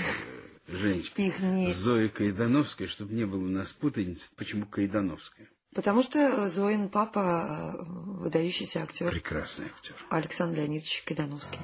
э, 0.69 0.77
Женечка. 0.77 1.21
их 1.21 1.41
не... 1.41 1.73
Зоя 1.73 2.09
Кайдановская, 2.09 2.89
чтобы 2.89 3.13
не 3.15 3.27
было 3.27 3.45
у 3.45 3.49
нас 3.49 3.73
путаницы. 3.73 4.29
Почему 4.37 4.65
Кайдановская? 4.67 5.47
Потому 5.75 6.03
что 6.03 6.49
Зоин 6.49 6.89
папа 6.89 7.77
э, 7.79 7.85
выдающийся 8.23 8.83
актер 8.83 9.11
Прекрасный 9.11 9.67
актер. 9.67 9.95
Александр 10.09 10.57
Леонидович 10.61 11.03
Кайдановский. 11.05 11.61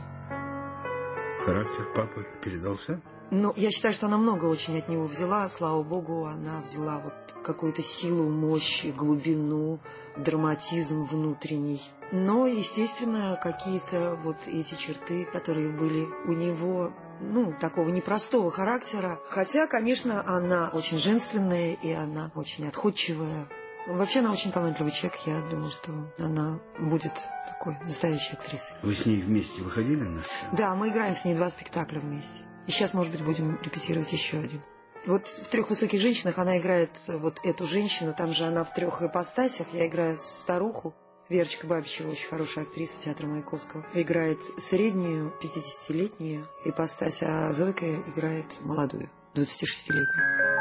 Характер 1.46 1.88
папы 1.94 2.26
передался? 2.44 3.00
Ну, 3.34 3.54
я 3.56 3.70
считаю, 3.70 3.94
что 3.94 4.08
она 4.08 4.18
много 4.18 4.44
очень 4.44 4.78
от 4.78 4.90
него 4.90 5.04
взяла. 5.04 5.48
Слава 5.48 5.82
богу, 5.82 6.26
она 6.26 6.60
взяла 6.60 6.98
вот 6.98 7.14
какую-то 7.42 7.82
силу, 7.82 8.28
мощь, 8.28 8.84
глубину, 8.84 9.80
драматизм 10.18 11.04
внутренний. 11.04 11.80
Но, 12.12 12.46
естественно, 12.46 13.40
какие-то 13.42 14.18
вот 14.22 14.36
эти 14.46 14.74
черты, 14.74 15.24
которые 15.24 15.70
были 15.70 16.06
у 16.26 16.32
него, 16.32 16.92
ну, 17.20 17.54
такого 17.58 17.88
непростого 17.88 18.50
характера. 18.50 19.18
Хотя, 19.30 19.66
конечно, 19.66 20.22
она 20.28 20.68
очень 20.68 20.98
женственная, 20.98 21.72
и 21.72 21.90
она 21.90 22.30
очень 22.34 22.68
отходчивая. 22.68 23.48
Вообще, 23.86 24.18
она 24.18 24.32
очень 24.32 24.52
талантливый 24.52 24.92
человек. 24.92 25.18
Я 25.24 25.40
думаю, 25.40 25.70
что 25.70 25.90
она 26.18 26.60
будет 26.78 27.14
такой 27.48 27.78
настоящей 27.82 28.34
актрисой. 28.34 28.76
Вы 28.82 28.94
с 28.94 29.06
ней 29.06 29.22
вместе 29.22 29.62
выходили 29.62 30.04
на 30.04 30.20
сцену? 30.20 30.50
Да, 30.52 30.74
мы 30.74 30.90
играем 30.90 31.16
с 31.16 31.24
ней 31.24 31.34
два 31.34 31.48
спектакля 31.48 31.98
вместе. 31.98 32.42
И 32.66 32.70
сейчас, 32.70 32.94
может 32.94 33.12
быть, 33.12 33.22
будем 33.22 33.58
репетировать 33.62 34.12
еще 34.12 34.38
один. 34.38 34.60
Вот 35.04 35.26
в 35.26 35.48
трех 35.48 35.68
высоких 35.68 36.00
женщинах 36.00 36.38
она 36.38 36.58
играет 36.58 36.90
вот 37.08 37.40
эту 37.42 37.66
женщину, 37.66 38.14
там 38.16 38.32
же 38.32 38.44
она 38.44 38.62
в 38.62 38.72
трех 38.72 39.02
ипостасях. 39.02 39.66
Я 39.72 39.86
играю 39.88 40.16
старуху. 40.16 40.94
Верочка 41.28 41.66
Бабичева, 41.66 42.10
очень 42.10 42.28
хорошая 42.28 42.64
актриса 42.64 42.94
театра 43.02 43.26
Маяковского, 43.26 43.86
играет 43.94 44.38
среднюю, 44.58 45.32
50-летнюю 45.42 46.46
ипостась, 46.66 47.22
а 47.22 47.52
Зойка 47.52 47.86
играет 47.90 48.44
молодую, 48.60 49.08
26-летнюю. 49.34 50.52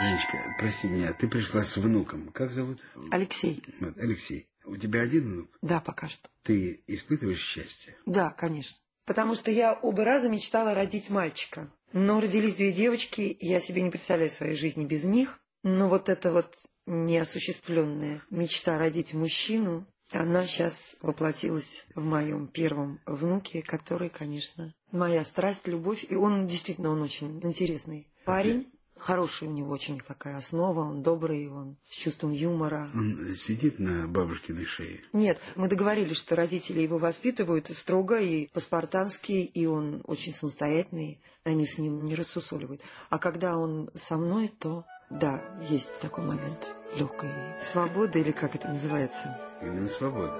Женечка, 0.00 0.54
прости 0.60 0.88
меня, 0.88 1.12
ты 1.12 1.26
пришла 1.26 1.62
с 1.62 1.76
внуком. 1.76 2.28
Как 2.28 2.52
зовут? 2.52 2.78
Алексей, 3.10 3.64
Алексей. 3.96 4.48
У 4.68 4.76
тебя 4.76 5.02
один 5.02 5.32
внук? 5.32 5.58
да, 5.62 5.80
пока 5.80 6.08
что. 6.08 6.28
Ты 6.42 6.82
испытываешь 6.86 7.40
счастье? 7.40 7.96
Да, 8.06 8.30
конечно. 8.30 8.78
Потому 9.06 9.34
что 9.34 9.50
я 9.50 9.72
оба 9.72 10.04
раза 10.04 10.28
мечтала 10.28 10.74
родить 10.74 11.08
мальчика. 11.08 11.72
Но 11.92 12.20
родились 12.20 12.54
две 12.56 12.72
девочки, 12.72 13.22
и 13.22 13.46
я 13.46 13.60
себе 13.60 13.80
не 13.80 13.90
представляю 13.90 14.30
своей 14.30 14.56
жизни 14.56 14.84
без 14.84 15.04
них. 15.04 15.40
Но 15.62 15.88
вот 15.88 16.10
эта 16.10 16.30
вот 16.32 16.54
неосуществленная 16.86 18.22
мечта 18.30 18.78
родить 18.78 19.14
мужчину, 19.14 19.86
она 20.10 20.46
сейчас 20.46 20.96
воплотилась 21.00 21.86
в 21.94 22.04
моем 22.04 22.46
первом 22.46 23.00
внуке, 23.06 23.62
который, 23.62 24.10
конечно, 24.10 24.74
моя 24.92 25.24
страсть, 25.24 25.66
любовь. 25.66 26.04
И 26.08 26.14
он 26.14 26.46
действительно, 26.46 26.90
он 26.90 27.02
очень 27.02 27.40
интересный 27.42 28.06
парень. 28.24 28.70
Хороший 28.98 29.48
у 29.48 29.52
него 29.52 29.72
очень 29.72 30.00
такая 30.00 30.36
основа, 30.36 30.80
он 30.80 31.02
добрый, 31.02 31.48
он 31.48 31.76
с 31.88 31.94
чувством 31.94 32.32
юмора. 32.32 32.90
Он 32.94 33.34
сидит 33.36 33.78
на 33.78 34.06
бабушкиной 34.08 34.64
шее. 34.64 35.02
Нет, 35.12 35.40
мы 35.56 35.68
договорились, 35.68 36.16
что 36.16 36.36
родители 36.36 36.80
его 36.80 36.98
воспитывают 36.98 37.68
строго 37.68 38.18
и 38.20 38.48
по-спартански, 38.48 39.32
и 39.32 39.66
он 39.66 40.02
очень 40.04 40.34
самостоятельный, 40.34 41.20
они 41.44 41.66
с 41.66 41.78
ним 41.78 42.04
не 42.04 42.14
рассусоливают. 42.14 42.82
А 43.10 43.18
когда 43.18 43.56
он 43.56 43.90
со 43.94 44.16
мной, 44.16 44.48
то 44.48 44.84
Да, 45.10 45.42
есть 45.70 46.00
такой 46.00 46.24
момент 46.24 46.76
легкой 46.94 47.30
свободы, 47.62 48.20
или 48.20 48.30
как 48.30 48.54
это 48.54 48.68
называется. 48.68 49.38
Именно 49.62 49.88
свобода. 49.88 50.36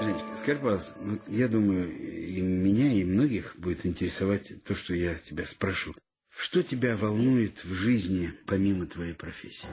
Женечка, 0.00 0.28
скажи, 0.38 0.58
пожалуйста, 0.60 0.94
я 1.28 1.48
думаю, 1.48 1.94
и 1.94 2.40
меня, 2.40 2.90
и 2.90 3.04
многих 3.04 3.54
будет 3.58 3.84
интересовать 3.84 4.64
то, 4.64 4.74
что 4.74 4.94
я 4.94 5.14
тебя 5.14 5.44
спрошу. 5.44 5.94
Что 6.42 6.62
тебя 6.62 6.96
волнует 6.96 7.62
в 7.64 7.74
жизни 7.74 8.32
помимо 8.46 8.86
твоей 8.86 9.12
профессии? 9.12 9.68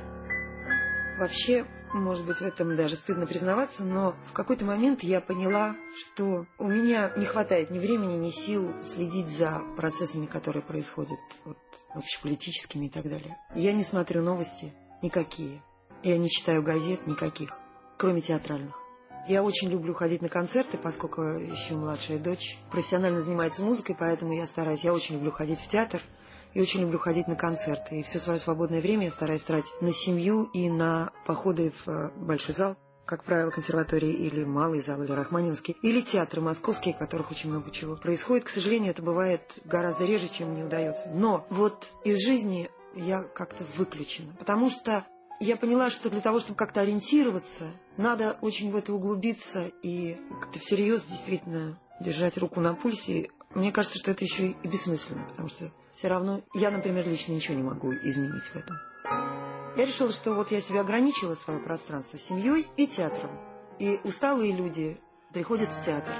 Вообще, 1.18 1.66
может 1.94 2.26
быть, 2.26 2.38
в 2.38 2.42
этом 2.42 2.76
даже 2.76 2.98
стыдно 2.98 3.26
признаваться, 3.26 3.86
но 3.86 4.18
в 4.30 4.34
какой-то 4.34 4.66
момент 4.66 5.02
я 5.02 5.22
поняла, 5.22 5.78
что 5.98 6.46
у 6.58 6.68
меня 6.68 7.14
не 7.16 7.26
хватает 7.26 7.72
ни 7.72 7.80
времени, 7.80 8.18
ни 8.18 8.32
сил 8.32 8.74
следить 8.84 9.30
за 9.30 9.62
процессами, 9.78 10.26
которые 10.26 10.62
происходят, 10.62 11.18
вот, 11.46 11.58
общеполитическими 11.94 12.88
и 12.88 12.90
так 12.90 13.06
далее. 13.06 13.38
Я 13.56 13.72
не 13.72 13.84
смотрю 13.84 14.22
новости 14.22 14.74
никакие. 15.02 15.64
Я 16.04 16.18
не 16.18 16.30
читаю 16.30 16.64
газет 16.64 17.08
никаких, 17.08 17.58
кроме 17.98 18.20
театральных. 18.20 18.78
Я 19.30 19.42
очень 19.42 19.70
люблю 19.70 19.94
ходить 19.94 20.22
на 20.22 20.28
концерты, 20.28 20.78
поскольку 20.78 21.22
еще 21.22 21.76
младшая 21.76 22.20
дочь 22.20 22.58
профессионально 22.72 23.22
занимается 23.22 23.62
музыкой, 23.62 23.96
поэтому 23.98 24.34
я 24.34 24.46
стараюсь. 24.46 24.84
Я 24.84 24.94
очень 24.94 25.16
люблю 25.16 25.32
ходить 25.32 25.62
в 25.62 25.68
театр 25.70 26.02
и 26.54 26.62
очень 26.62 26.82
люблю 26.82 27.00
ходить 27.00 27.28
на 27.28 27.36
концерты. 27.36 28.00
И 28.00 28.04
все 28.04 28.20
свое 28.20 28.40
свободное 28.40 28.82
время 28.82 29.06
я 29.06 29.12
стараюсь 29.12 29.44
тратить 29.44 29.82
на 29.82 29.94
семью 29.94 30.50
и 30.54 30.70
на 30.70 31.12
походы 31.26 31.72
в 31.86 31.90
э, 31.90 32.10
большой 32.16 32.56
зал, 32.56 32.76
как 33.06 33.24
правило, 33.24 33.52
консерватории 33.52 34.12
или 34.12 34.44
малый 34.44 34.82
зал, 34.82 35.02
или 35.02 35.12
Рахманинский, 35.12 35.78
или 35.82 36.02
театры 36.02 36.42
московские, 36.42 36.94
в 36.94 36.98
которых 36.98 37.32
очень 37.32 37.50
много 37.50 37.72
чего 37.72 37.96
происходит. 37.96 38.46
К 38.46 38.50
сожалению, 38.50 38.92
это 38.92 39.02
бывает 39.02 39.60
гораздо 39.66 40.06
реже, 40.06 40.28
чем 40.28 40.52
мне 40.52 40.66
удается. 40.66 41.08
Но 41.14 41.46
вот 41.50 41.92
из 42.04 42.24
жизни 42.26 42.70
я 42.96 43.24
как-то 43.24 43.64
выключена, 43.78 44.34
потому 44.38 44.70
что 44.70 45.06
я 45.40 45.56
поняла, 45.56 45.90
что 45.90 46.10
для 46.10 46.22
того, 46.22 46.40
чтобы 46.40 46.58
как-то 46.58 46.82
ориентироваться, 46.82 47.66
надо 47.96 48.38
очень 48.42 48.72
в 48.72 48.76
это 48.76 48.94
углубиться 48.94 49.72
и 49.84 50.18
как-то 50.42 50.60
всерьез 50.60 51.04
действительно 51.04 51.80
держать 52.00 52.38
руку 52.38 52.60
на 52.60 52.74
пульсе. 52.74 53.30
Мне 53.54 53.72
кажется, 53.72 53.98
что 53.98 54.12
это 54.12 54.24
еще 54.24 54.50
и 54.50 54.68
бессмысленно, 54.68 55.26
потому 55.30 55.48
что 55.48 55.72
все 55.96 56.08
равно 56.10 56.44
я, 56.54 56.70
например, 56.70 57.08
лично 57.08 57.34
ничего 57.34 57.56
не 57.56 57.64
могу 57.64 57.94
изменить 57.94 58.44
в 58.44 58.56
этом. 58.56 58.76
Я 59.78 59.86
решила, 59.86 60.12
что 60.12 60.34
вот 60.34 60.52
я 60.52 60.60
себя 60.60 60.82
ограничила 60.82 61.36
свое 61.36 61.60
пространство 61.60 62.18
семьей 62.18 62.68
и 62.78 62.88
театром. 62.88 63.32
И 63.80 64.00
усталые 64.04 64.52
люди 64.52 65.00
приходят 65.34 65.72
в 65.72 65.86
театр. 65.86 66.16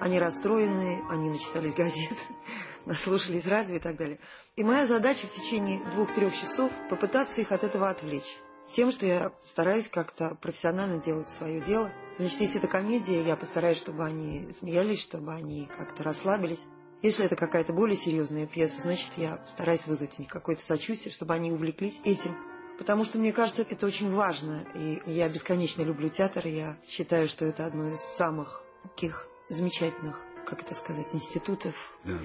Они 0.00 0.18
расстроены, 0.18 1.02
они 1.08 1.30
начитались 1.30 1.74
газет, 1.74 2.18
наслушались 2.86 3.46
радио 3.46 3.76
и 3.76 3.78
так 3.78 3.96
далее. 3.96 4.18
И 4.56 4.64
моя 4.64 4.86
задача 4.86 5.26
в 5.26 5.32
течение 5.32 5.84
двух-трех 5.92 6.34
часов 6.34 6.72
попытаться 6.88 7.40
их 7.40 7.52
от 7.52 7.62
этого 7.64 7.88
отвлечь. 7.88 8.36
Тем, 8.72 8.92
что 8.92 9.04
я 9.04 9.32
стараюсь 9.44 9.88
как-то 9.88 10.36
профессионально 10.40 11.02
делать 11.02 11.28
свое 11.28 11.60
дело. 11.60 11.90
Значит, 12.18 12.40
если 12.40 12.58
это 12.58 12.68
комедия, 12.68 13.22
я 13.22 13.34
постараюсь, 13.34 13.78
чтобы 13.78 14.04
они 14.04 14.48
смеялись, 14.58 15.00
чтобы 15.00 15.32
они 15.32 15.68
как-то 15.76 16.04
расслабились. 16.04 16.64
Если 17.02 17.24
это 17.24 17.34
какая-то 17.34 17.72
более 17.72 17.96
серьезная 17.96 18.46
пьеса, 18.46 18.82
значит, 18.82 19.10
я 19.16 19.44
стараюсь 19.48 19.86
вызвать 19.86 20.18
у 20.18 20.22
них 20.22 20.30
какое-то 20.30 20.62
сочувствие, 20.62 21.12
чтобы 21.12 21.34
они 21.34 21.50
увлеклись 21.50 21.98
этим. 22.04 22.36
Потому 22.78 23.04
что, 23.04 23.18
мне 23.18 23.32
кажется, 23.32 23.62
это 23.68 23.86
очень 23.86 24.12
важно. 24.12 24.64
И 24.74 25.02
я 25.06 25.28
бесконечно 25.28 25.82
люблю 25.82 26.08
театр. 26.08 26.46
И 26.46 26.56
я 26.56 26.78
считаю, 26.86 27.26
что 27.28 27.46
это 27.46 27.66
одно 27.66 27.88
из 27.88 28.00
самых 28.00 28.62
таких 28.82 29.26
замечательных, 29.48 30.24
как 30.50 30.62
это 30.62 30.74
сказать, 30.74 31.06
институтов 31.12 31.74
Да. 32.04 32.18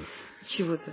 чего-то. 0.45 0.91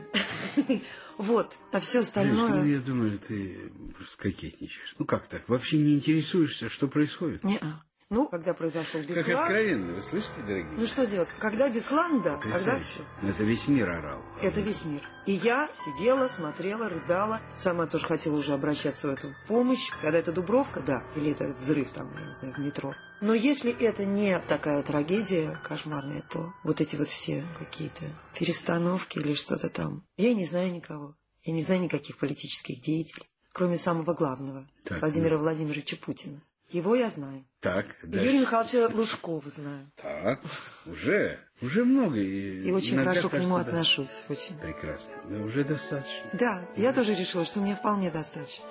Вот. 1.19 1.57
А 1.73 1.81
все 1.81 1.99
ну, 1.99 2.03
остальное... 2.03 2.65
я 2.65 2.81
думаю, 2.81 3.19
ты 3.19 3.71
скокетничаешь. 4.09 4.95
Ну 4.99 5.05
как 5.05 5.27
так? 5.29 5.49
Вообще 5.49 5.79
не 5.79 5.95
интересуешься, 5.95 6.69
что 6.69 6.89
происходит? 6.89 7.45
Не-а. 7.45 7.83
Ну, 8.13 8.29
когда 8.29 8.53
произошел 8.53 9.01
Как 9.01 9.09
Беслан... 9.09 9.39
откровенно, 9.39 9.95
вы 9.95 10.03
слышите, 10.03 10.35
дорогие? 10.47 10.75
Ну 10.77 10.87
что 10.87 11.07
делать? 11.07 11.31
Когда 11.39 11.71
Беслан, 11.71 12.21
да, 12.21 12.37
тогда 12.37 12.51
Представляете? 12.51 12.85
все. 12.85 13.05
Ну, 13.23 13.29
Это 13.31 13.43
весь 13.43 13.69
мир 13.69 13.89
орал. 13.89 14.23
Это 14.43 14.61
весь 14.61 14.85
мир. 14.85 15.01
И 15.25 15.33
я 15.33 15.67
сидела, 15.75 16.29
смотрела, 16.29 16.91
рыдала. 16.91 17.41
Сама 17.57 17.87
тоже 17.87 18.07
хотела 18.07 18.37
уже 18.37 18.53
обращаться 18.53 19.09
в 19.09 19.13
эту 19.13 19.35
помощь. 19.49 19.89
Когда 20.03 20.19
это 20.19 20.31
Дубровка, 20.31 20.81
да, 20.81 21.03
или 21.17 21.31
это 21.31 21.55
взрыв 21.55 21.89
там, 21.91 22.15
я 22.19 22.27
не 22.27 22.35
знаю, 22.35 22.55
в 22.55 22.59
метро. 22.59 22.95
Но 23.23 23.33
если 23.33 23.73
это 23.83 24.05
не 24.05 24.39
такая 24.41 24.83
трагедия 24.83 25.59
кошмарная, 25.67 26.23
то 26.29 26.53
вот 26.65 26.83
эти 26.83 26.97
вот 26.97 27.09
все 27.09 27.47
какие-то 27.59 28.05
перестановки 28.39 29.19
или 29.21 29.33
что-то 29.33 29.71
там, 29.71 30.05
я 30.19 30.35
не 30.35 30.45
знаю 30.45 30.71
никого. 30.71 31.17
Я 31.45 31.55
не 31.55 31.63
знаю 31.63 31.81
никаких 31.81 32.19
политических 32.19 32.83
деятелей, 32.83 33.27
кроме 33.55 33.79
самого 33.79 34.13
главного, 34.13 34.69
Так, 34.85 35.01
Владимира 35.01 35.39
Владимировича 35.39 35.97
Путина. 35.97 36.43
Его 36.73 36.97
я 36.97 37.11
знаю. 37.11 37.45
Так, 37.61 37.97
дальше. 38.03 38.27
Юрия 38.27 38.41
Михайловича 38.41 38.89
Лужкова 38.89 39.51
знаю. 39.51 39.93
Так, 39.97 40.41
уже, 40.87 41.39
уже 41.61 41.85
много. 41.85 42.19
И, 42.19 42.63
И 42.63 42.73
очень 42.73 42.97
хорошо 42.97 43.29
к 43.29 43.35
нему 43.35 43.57
кажется, 43.57 43.65
да. 43.65 43.79
отношусь. 43.79 44.25
Очень. 44.29 44.59
Прекрасно. 44.59 45.13
Да, 45.29 45.41
уже 45.41 45.65
достаточно. 45.65 46.31
Да, 46.33 46.69
я 46.77 46.95
тоже 46.95 47.15
решила, 47.15 47.45
что 47.45 47.61
мне 47.61 47.77
вполне 47.77 48.11
достаточно. 48.11 48.65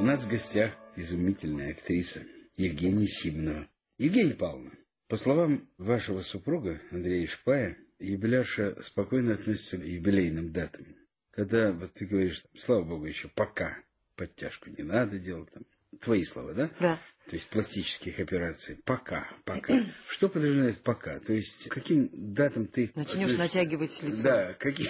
У 0.00 0.02
нас 0.02 0.20
в 0.20 0.28
гостях 0.28 0.72
изумительная 0.96 1.70
актриса 1.70 2.22
Евгения 2.56 3.06
Симонова. 3.06 3.68
Евгения 3.98 4.34
Павловна, 4.34 4.72
по 5.06 5.16
словам 5.16 5.68
вашего 5.78 6.22
супруга 6.22 6.80
Андрея 6.90 7.28
Шпая, 7.28 7.76
юбиляша 8.00 8.82
спокойно 8.82 9.34
относится 9.34 9.78
к 9.78 9.84
юбилейным 9.84 10.52
датам. 10.52 10.86
Когда, 11.30 11.70
вот 11.72 11.92
ты 11.94 12.06
говоришь, 12.06 12.44
слава 12.56 12.82
богу, 12.82 13.06
еще 13.06 13.28
пока 13.28 13.76
подтяжку 14.18 14.68
не 14.70 14.82
надо 14.82 15.18
делать, 15.18 15.50
там, 15.52 15.62
твои 16.00 16.24
слова, 16.24 16.52
да? 16.52 16.70
Да. 16.80 16.98
То 17.28 17.36
есть 17.36 17.48
пластических 17.48 18.20
операций. 18.20 18.78
Пока, 18.84 19.28
пока. 19.44 19.84
Что 20.08 20.30
подразумевает 20.30 20.80
пока? 20.80 21.18
То 21.20 21.34
есть 21.34 21.68
каким 21.68 22.08
датам 22.12 22.66
ты... 22.66 22.90
Начнешь 22.94 23.36
натягивать 23.36 24.02
лицо. 24.02 24.22
Да, 24.22 24.54
каким... 24.58 24.88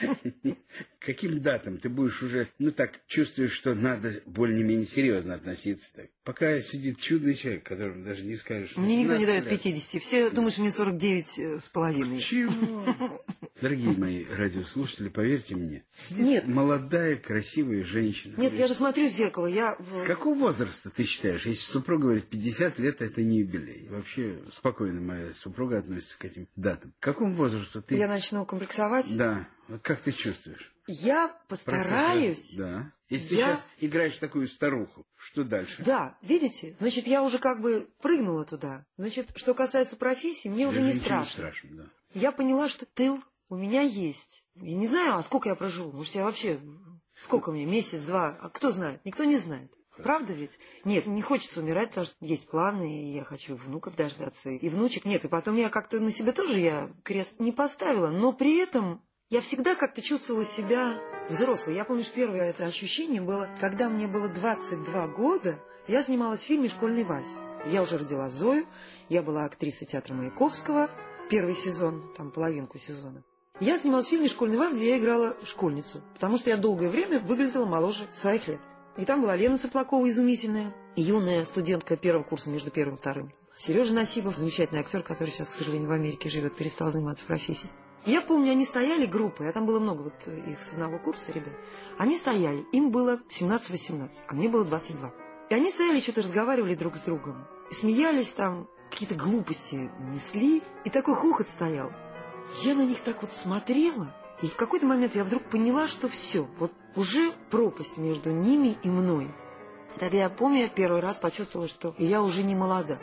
Каким 0.98 1.40
датам 1.40 1.78
ты 1.78 1.88
будешь 1.88 2.22
уже, 2.22 2.46
ну 2.58 2.72
так, 2.72 3.00
чувствуешь, 3.06 3.52
что 3.52 3.74
надо 3.74 4.20
более-менее 4.26 4.86
серьезно 4.86 5.34
относиться. 5.34 5.88
Так. 5.94 6.06
Пока 6.24 6.60
сидит 6.60 7.00
чудный 7.00 7.34
человек, 7.34 7.64
которому 7.64 8.04
даже 8.04 8.22
не 8.22 8.36
скажешь... 8.36 8.76
Мне 8.76 9.02
никто 9.02 9.16
не 9.16 9.24
15 9.24 9.26
дает 9.26 9.64
лет. 9.64 9.74
50. 9.74 10.02
Все 10.02 10.30
думают, 10.30 10.52
что 10.52 10.62
мне 10.62 10.70
49 10.70 11.38
э, 11.38 11.58
с 11.58 11.68
половиной. 11.70 12.18
Чего? 12.18 13.22
Дорогие 13.60 13.92
мои 13.96 14.24
радиослушатели, 14.36 15.08
поверьте 15.08 15.54
мне, 15.54 15.84
Нет, 16.10 16.46
молодая, 16.46 17.16
красивая 17.16 17.82
женщина. 17.82 18.34
нет, 18.38 18.54
я 18.54 18.66
же 18.66 18.74
смотрю 18.74 19.08
в 19.08 19.12
зеркало. 19.12 19.46
Я 19.46 19.76
С 19.94 20.02
какого 20.02 20.34
возраста 20.34 20.89
ты 20.90 21.04
считаешь? 21.04 21.46
Если 21.46 21.70
супруга 21.70 22.02
говорит 22.04 22.28
50 22.28 22.78
лет, 22.78 23.00
это 23.02 23.22
не 23.22 23.38
юбилей. 23.38 23.88
Вообще 23.88 24.40
спокойно 24.52 25.00
моя 25.00 25.32
супруга 25.32 25.78
относится 25.78 26.18
к 26.18 26.24
этим 26.24 26.48
датам. 26.56 26.92
К 26.98 27.02
какому 27.02 27.34
возрасту 27.34 27.82
ты... 27.82 27.96
я 27.96 28.08
начну 28.08 28.44
комплексовать. 28.46 29.14
Да. 29.16 29.46
Вот 29.68 29.80
как 29.82 30.00
ты 30.00 30.12
чувствуешь? 30.12 30.72
Я 30.86 31.28
Процесс 31.48 31.64
постараюсь. 31.64 32.50
раз- 32.50 32.54
Да. 32.56 32.92
Если 33.08 33.34
Я- 33.34 33.46
ты 33.46 33.52
сейчас 33.56 33.68
играешь 33.80 34.16
такую 34.16 34.48
старуху, 34.48 35.04
что 35.16 35.42
дальше? 35.44 35.82
Да, 35.84 36.16
видите? 36.22 36.74
Значит, 36.78 37.06
я 37.06 37.22
уже 37.22 37.38
как 37.38 37.60
бы 37.60 37.88
прыгнула 38.02 38.44
туда. 38.44 38.84
Значит, 38.96 39.28
что 39.36 39.54
касается 39.54 39.96
профессии, 39.96 40.48
мне 40.48 40.66
уже 40.68 40.78
Даже 40.78 40.88
не 40.88 40.94
ничего 40.94 41.06
страшно. 41.06 41.32
страшно, 41.32 41.70
да. 41.76 41.84
Я 42.14 42.32
поняла, 42.32 42.68
что 42.68 42.86
тыл 42.86 43.20
у 43.48 43.56
меня 43.56 43.82
есть. 43.82 44.44
Я 44.54 44.74
не 44.76 44.86
знаю, 44.86 45.16
а 45.16 45.22
сколько 45.22 45.48
я 45.48 45.54
проживу. 45.56 45.90
Может, 45.92 46.14
я 46.14 46.24
вообще... 46.24 46.60
Сколько 47.14 47.52
мне? 47.52 47.66
Месяц, 47.66 48.04
два? 48.04 48.38
А 48.40 48.48
кто 48.48 48.70
знает? 48.70 49.04
Никто 49.04 49.24
не 49.24 49.36
знает. 49.36 49.70
Правда 50.02 50.32
ведь? 50.32 50.58
Нет, 50.84 51.06
не 51.06 51.22
хочется 51.22 51.60
умирать, 51.60 51.90
потому 51.90 52.06
что 52.06 52.16
есть 52.20 52.48
планы, 52.48 53.02
и 53.02 53.14
я 53.14 53.24
хочу 53.24 53.56
внуков 53.56 53.96
дождаться, 53.96 54.50
и 54.50 54.68
внучек 54.68 55.04
нет. 55.04 55.24
И 55.24 55.28
потом 55.28 55.56
я 55.56 55.68
как-то 55.68 56.00
на 56.00 56.12
себе 56.12 56.32
тоже 56.32 56.58
я 56.58 56.90
крест 57.04 57.38
не 57.38 57.52
поставила, 57.52 58.08
но 58.08 58.32
при 58.32 58.58
этом 58.58 59.02
я 59.30 59.40
всегда 59.40 59.74
как-то 59.76 60.02
чувствовала 60.02 60.44
себя 60.44 60.98
взрослой. 61.28 61.74
Я 61.76 61.84
помню, 61.84 62.02
что 62.02 62.14
первое 62.14 62.50
это 62.50 62.66
ощущение 62.66 63.20
было, 63.20 63.48
когда 63.60 63.88
мне 63.88 64.08
было 64.08 64.28
22 64.28 65.06
года, 65.08 65.58
я 65.86 66.02
снималась 66.02 66.40
в 66.40 66.44
фильме 66.44 66.68
«Школьный 66.68 67.04
вальс». 67.04 67.28
Я 67.66 67.82
уже 67.82 67.98
родила 67.98 68.30
Зою, 68.30 68.66
я 69.08 69.22
была 69.22 69.44
актрисой 69.44 69.86
театра 69.86 70.14
Маяковского, 70.14 70.90
первый 71.28 71.54
сезон, 71.54 72.12
там 72.16 72.30
половинку 72.30 72.78
сезона. 72.78 73.22
Я 73.60 73.76
снималась 73.78 74.06
в 74.06 74.08
фильме 74.08 74.28
«Школьный 74.28 74.56
вальс», 74.56 74.74
где 74.74 74.90
я 74.90 74.98
играла 74.98 75.36
школьницу, 75.44 76.02
потому 76.14 76.38
что 76.38 76.50
я 76.50 76.56
долгое 76.56 76.88
время 76.88 77.20
выглядела 77.20 77.66
моложе 77.66 78.06
своих 78.14 78.48
лет. 78.48 78.60
И 78.96 79.04
там 79.04 79.22
была 79.22 79.36
Лена 79.36 79.58
Цыплакова 79.58 80.08
изумительная, 80.08 80.74
юная 80.96 81.44
студентка 81.44 81.96
первого 81.96 82.24
курса 82.24 82.50
между 82.50 82.70
первым 82.70 82.96
и 82.96 82.98
вторым. 82.98 83.32
Сережа 83.56 83.94
Насипов, 83.94 84.36
замечательный 84.36 84.80
актер, 84.80 85.02
который 85.02 85.30
сейчас, 85.30 85.48
к 85.48 85.52
сожалению, 85.52 85.88
в 85.88 85.92
Америке 85.92 86.28
живет, 86.28 86.56
перестал 86.56 86.90
заниматься 86.90 87.24
профессией. 87.24 87.70
Я 88.06 88.22
помню, 88.22 88.52
они 88.52 88.64
стояли 88.64 89.04
группой, 89.04 89.48
а 89.48 89.52
там 89.52 89.66
было 89.66 89.78
много 89.78 90.02
вот 90.02 90.14
их 90.26 90.58
с 90.58 90.72
одного 90.72 90.98
курса 90.98 91.32
ребят. 91.32 91.52
Они 91.98 92.16
стояли, 92.16 92.64
им 92.72 92.90
было 92.90 93.20
17-18, 93.28 94.10
а 94.26 94.34
мне 94.34 94.48
было 94.48 94.64
22. 94.64 95.12
И 95.50 95.54
они 95.54 95.70
стояли, 95.70 96.00
что-то 96.00 96.22
разговаривали 96.22 96.74
друг 96.74 96.96
с 96.96 97.00
другом. 97.00 97.46
Смеялись 97.70 98.28
там, 98.28 98.68
какие-то 98.90 99.16
глупости 99.16 99.90
несли. 100.12 100.62
И 100.84 100.90
такой 100.90 101.14
хохот 101.14 101.48
стоял. 101.48 101.92
Я 102.62 102.74
на 102.74 102.86
них 102.86 103.00
так 103.00 103.20
вот 103.20 103.30
смотрела, 103.30 104.14
И 104.42 104.48
в 104.48 104.56
какой-то 104.56 104.86
момент 104.86 105.14
я 105.14 105.24
вдруг 105.24 105.42
поняла, 105.44 105.86
что 105.88 106.08
все, 106.08 106.46
вот 106.58 106.72
уже 106.96 107.32
пропасть 107.50 107.96
между 107.98 108.30
ними 108.30 108.76
и 108.82 108.88
мной. 108.88 109.28
Тогда 109.98 110.18
я 110.18 110.30
помню, 110.30 110.62
я 110.62 110.68
первый 110.68 111.00
раз 111.00 111.16
почувствовала, 111.16 111.68
что 111.68 111.94
я 111.98 112.22
уже 112.22 112.42
не 112.42 112.54
молода. 112.54 112.98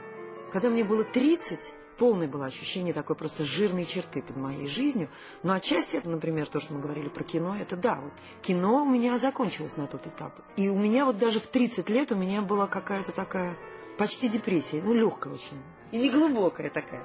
Когда 0.52 0.70
мне 0.70 0.84
было 0.84 1.04
30, 1.04 1.60
полное 1.98 2.28
было 2.28 2.46
ощущение 2.46 2.94
такой 2.94 3.16
просто 3.16 3.44
жирной 3.44 3.86
черты 3.86 4.22
под 4.22 4.38
моей 4.38 4.68
жизнью. 4.68 5.10
Но 5.44 5.54
отчасти 5.54 5.98
это, 5.98 6.10
например, 6.10 6.48
то, 6.48 6.60
что 6.60 6.74
мы 6.74 6.80
говорили 6.80 7.10
про 7.10 7.24
кино, 7.24 7.56
это 7.60 7.76
да, 7.76 7.96
вот 7.96 8.14
кино 8.42 8.84
у 8.84 8.90
меня 8.90 9.18
закончилось 9.18 9.76
на 9.78 9.88
тот 9.88 10.08
этап. 10.08 10.34
И 10.56 10.70
у 10.70 10.78
меня 10.78 11.06
вот 11.06 11.18
даже 11.18 11.40
в 11.40 11.48
30 11.48 11.90
лет 11.90 12.12
у 12.12 12.16
меня 12.16 12.42
была 12.42 12.68
какая-то 12.68 13.12
такая 13.12 13.58
почти 13.98 14.30
депрессия, 14.30 14.82
ну 14.82 14.94
легкая 14.94 15.34
очень, 15.34 15.62
и 15.92 15.98
не 15.98 16.10
глубокая 16.10 16.70
такая. 16.70 17.04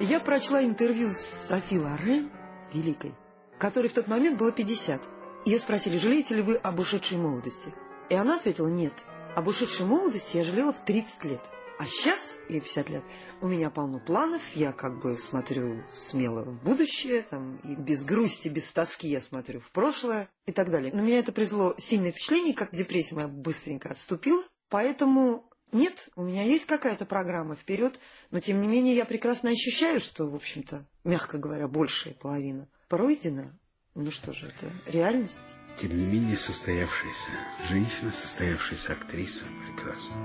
Я 0.00 0.20
прочла 0.20 0.64
интервью 0.64 1.10
с 1.10 1.48
Софи 1.48 1.78
Лорен, 1.78 2.30
великой, 2.74 3.14
которой 3.58 3.88
в 3.88 3.94
тот 3.94 4.08
момент 4.08 4.38
было 4.38 4.52
50. 4.52 5.00
Ее 5.46 5.58
спросили, 5.58 5.96
жалеете 5.96 6.34
ли 6.36 6.42
вы 6.42 6.56
об 6.56 6.78
ушедшей 6.80 7.18
молодости? 7.18 7.72
И 8.10 8.14
она 8.14 8.36
ответила, 8.36 8.68
нет, 8.68 8.92
об 9.36 9.48
ушедшей 9.48 9.86
молодости 9.86 10.36
я 10.36 10.44
жалела 10.44 10.72
в 10.72 10.84
30 10.84 11.24
лет. 11.24 11.40
А 11.76 11.86
сейчас, 11.86 12.34
ей 12.48 12.60
50 12.60 12.88
лет, 12.90 13.02
у 13.40 13.48
меня 13.48 13.68
полно 13.68 13.98
планов, 13.98 14.42
я 14.54 14.72
как 14.72 15.00
бы 15.00 15.16
смотрю 15.16 15.82
смело 15.92 16.42
в 16.42 16.62
будущее, 16.62 17.22
там, 17.28 17.56
и 17.64 17.74
без 17.74 18.04
грусти, 18.04 18.48
без 18.48 18.70
тоски 18.70 19.08
я 19.08 19.20
смотрю 19.20 19.60
в 19.60 19.70
прошлое 19.72 20.28
и 20.46 20.52
так 20.52 20.70
далее. 20.70 20.92
На 20.92 21.00
меня 21.00 21.18
это 21.18 21.32
произвело 21.32 21.74
сильное 21.78 22.12
впечатление, 22.12 22.54
как 22.54 22.70
депрессия 22.72 23.16
моя 23.16 23.28
быстренько 23.28 23.90
отступила, 23.90 24.42
поэтому 24.68 25.50
нет, 25.74 26.08
у 26.14 26.22
меня 26.22 26.44
есть 26.44 26.66
какая-то 26.66 27.04
программа 27.04 27.56
вперед, 27.56 27.98
но 28.30 28.40
тем 28.40 28.62
не 28.62 28.68
менее 28.68 28.94
я 28.94 29.04
прекрасно 29.04 29.50
ощущаю, 29.50 30.00
что, 30.00 30.26
в 30.30 30.34
общем-то, 30.34 30.86
мягко 31.02 31.36
говоря, 31.36 31.66
большая 31.68 32.14
половина 32.14 32.68
пройдена. 32.88 33.58
Ну 33.94 34.10
что 34.10 34.32
же, 34.32 34.46
это 34.46 34.70
реальность. 34.86 35.40
Тем 35.76 35.90
не 35.98 36.06
менее, 36.06 36.36
состоявшаяся 36.36 37.30
женщина, 37.68 38.12
состоявшаяся 38.12 38.92
актриса, 38.92 39.44
прекрасно. 39.66 40.16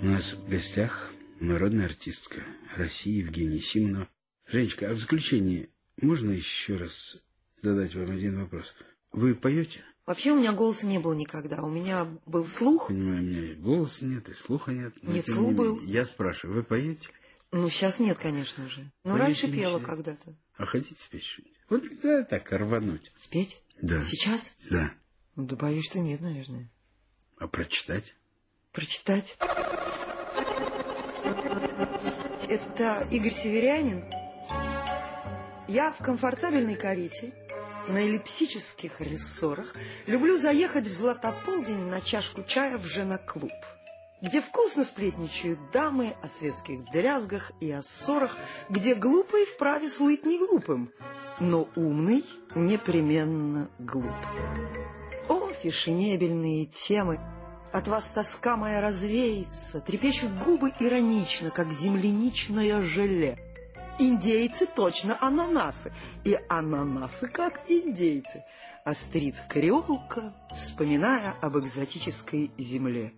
У 0.00 0.04
нас 0.06 0.32
в 0.32 0.48
гостях 0.48 1.12
народная 1.40 1.84
артистка 1.84 2.42
России 2.76 3.18
Евгения 3.18 3.58
Симонова. 3.58 4.08
Женечка, 4.46 4.90
а 4.90 4.94
в 4.94 4.98
заключение 4.98 5.68
можно 6.00 6.30
еще 6.30 6.76
раз 6.76 7.18
задать 7.60 7.94
вам 7.94 8.10
один 8.10 8.40
вопрос? 8.40 8.74
Вы 9.12 9.34
поете? 9.34 9.84
Вообще 10.06 10.30
у 10.30 10.38
меня 10.38 10.52
голоса 10.52 10.86
не 10.86 11.00
было 11.00 11.14
никогда. 11.14 11.62
У 11.62 11.68
меня 11.68 12.06
был 12.26 12.46
слух. 12.46 12.86
Понимаю, 12.86 13.18
у 13.18 13.22
меня 13.22 13.52
и 13.52 13.54
голоса 13.54 14.04
нет, 14.04 14.28
и 14.28 14.34
слуха 14.34 14.70
нет. 14.70 14.94
Нет, 15.02 15.26
слух 15.26 15.48
не 15.48 15.54
был. 15.54 15.80
Я 15.80 16.06
спрашиваю, 16.06 16.58
вы 16.58 16.62
поете? 16.62 17.08
Ну, 17.50 17.68
сейчас 17.68 17.98
нет, 17.98 18.16
конечно 18.16 18.68
же. 18.68 18.90
Но 19.02 19.12
поете 19.12 19.24
раньше 19.24 19.50
пела 19.50 19.80
когда-то. 19.80 20.32
А 20.56 20.64
хотите 20.64 21.02
спеть 21.02 21.24
что-нибудь? 21.24 21.56
Вот 21.68 21.82
да, 22.02 22.22
так, 22.22 22.52
рвануть. 22.52 23.12
Спеть? 23.18 23.60
Да. 23.82 24.00
Сейчас? 24.04 24.54
Да. 24.70 24.92
Ну, 25.34 25.44
да 25.44 25.56
боюсь, 25.56 25.86
что 25.86 25.98
нет, 25.98 26.20
наверное. 26.20 26.70
А 27.38 27.48
прочитать? 27.48 28.14
Прочитать? 28.72 29.36
Это 32.48 33.08
Игорь 33.10 33.32
Северянин. 33.32 34.04
Я 35.66 35.90
в 35.90 35.98
комфортабельной 35.98 36.76
карете 36.76 37.34
на 37.88 37.98
эллипсических 37.98 39.00
рессорах 39.00 39.74
люблю 40.06 40.38
заехать 40.38 40.86
в 40.86 40.92
Златополдень 40.92 41.88
на 41.88 42.00
чашку 42.00 42.42
чая 42.42 42.78
в 42.78 42.86
женоклуб, 42.86 43.52
где 44.20 44.40
вкусно 44.40 44.84
сплетничают 44.84 45.58
дамы 45.72 46.16
о 46.22 46.28
светских 46.28 46.90
дрязгах 46.90 47.52
и 47.60 47.70
о 47.70 47.82
ссорах, 47.82 48.36
где 48.68 48.94
глупый 48.94 49.44
вправе 49.44 49.88
слыть 49.88 50.24
не 50.24 50.38
глупым, 50.38 50.90
но 51.40 51.68
умный 51.76 52.24
непременно 52.54 53.70
глуп. 53.78 54.14
О, 55.28 55.48
фешенебельные 55.62 56.66
темы! 56.66 57.20
От 57.72 57.88
вас 57.88 58.04
тоска 58.14 58.56
моя 58.56 58.80
развеется, 58.80 59.80
трепещут 59.80 60.32
губы 60.44 60.72
иронично, 60.80 61.50
как 61.50 61.72
земляничное 61.72 62.80
желе. 62.80 63.45
Индейцы 63.98 64.66
точно 64.66 65.16
ананасы, 65.22 65.90
и 66.22 66.36
ананасы 66.48 67.28
как 67.28 67.62
индейцы. 67.68 68.44
Острит 68.84 69.36
креолка, 69.48 70.34
вспоминая 70.54 71.34
об 71.40 71.58
экзотической 71.58 72.50
земле. 72.58 73.14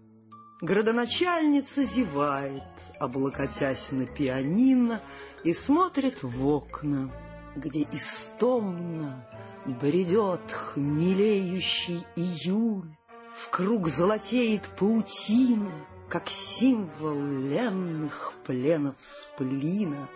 Градоначальница 0.60 1.84
зевает, 1.84 2.62
облокотясь 3.00 3.90
на 3.90 4.06
пианино, 4.06 5.00
и 5.42 5.52
смотрит 5.52 6.22
в 6.22 6.46
окна, 6.46 7.10
где 7.56 7.82
истомно 7.92 9.28
бредет 9.66 10.52
хмелеющий 10.52 12.04
июль. 12.14 12.90
В 13.36 13.50
круг 13.50 13.88
золотеет 13.88 14.68
паутина, 14.78 15.72
как 16.08 16.28
символ 16.28 17.20
ленных 17.20 18.32
пленов 18.44 18.96
сплина. 19.00 20.08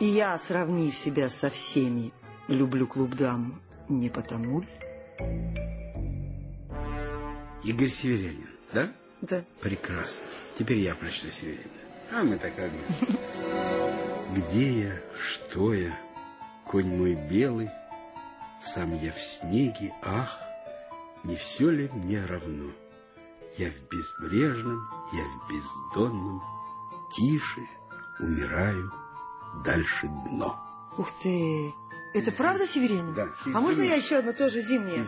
И 0.00 0.04
я, 0.04 0.38
сравнив 0.38 0.94
себя 0.96 1.28
со 1.28 1.50
всеми, 1.50 2.12
люблю 2.46 2.86
клуб 2.86 3.16
дам 3.16 3.60
не 3.88 4.08
потому 4.08 4.60
ли? 4.60 4.68
Игорь 7.64 7.88
Северянин, 7.88 8.50
да? 8.72 8.92
Да. 9.22 9.44
Прекрасно. 9.60 10.24
Теперь 10.56 10.78
я 10.78 10.94
прочту 10.94 11.26
Северянина. 11.32 11.70
А 12.12 12.22
мы 12.22 12.38
так 12.38 12.52
одни. 12.58 12.80
Где 14.36 14.80
я, 14.82 15.00
что 15.20 15.74
я, 15.74 15.98
конь 16.64 16.96
мой 16.96 17.14
белый, 17.14 17.68
сам 18.62 18.96
я 18.98 19.10
в 19.10 19.20
снеге, 19.20 19.92
ах, 20.02 20.38
не 21.24 21.34
все 21.34 21.70
ли 21.70 21.88
мне 21.88 22.24
равно? 22.24 22.70
Я 23.56 23.70
в 23.70 23.88
безбрежном, 23.90 24.80
я 25.12 25.24
в 25.24 25.50
бездонном, 25.50 26.40
тише 27.16 27.62
умираю 28.20 28.92
дальше 29.64 30.08
дно. 30.08 30.58
Ух 30.96 31.10
ты! 31.22 31.74
Это 32.14 32.32
правда, 32.32 32.66
Северянин? 32.66 33.14
Да. 33.14 33.28
А 33.54 33.60
можно 33.60 33.82
я 33.82 33.94
еще 33.94 34.16
одно 34.16 34.32
тоже 34.32 34.62
зимнее? 34.62 35.04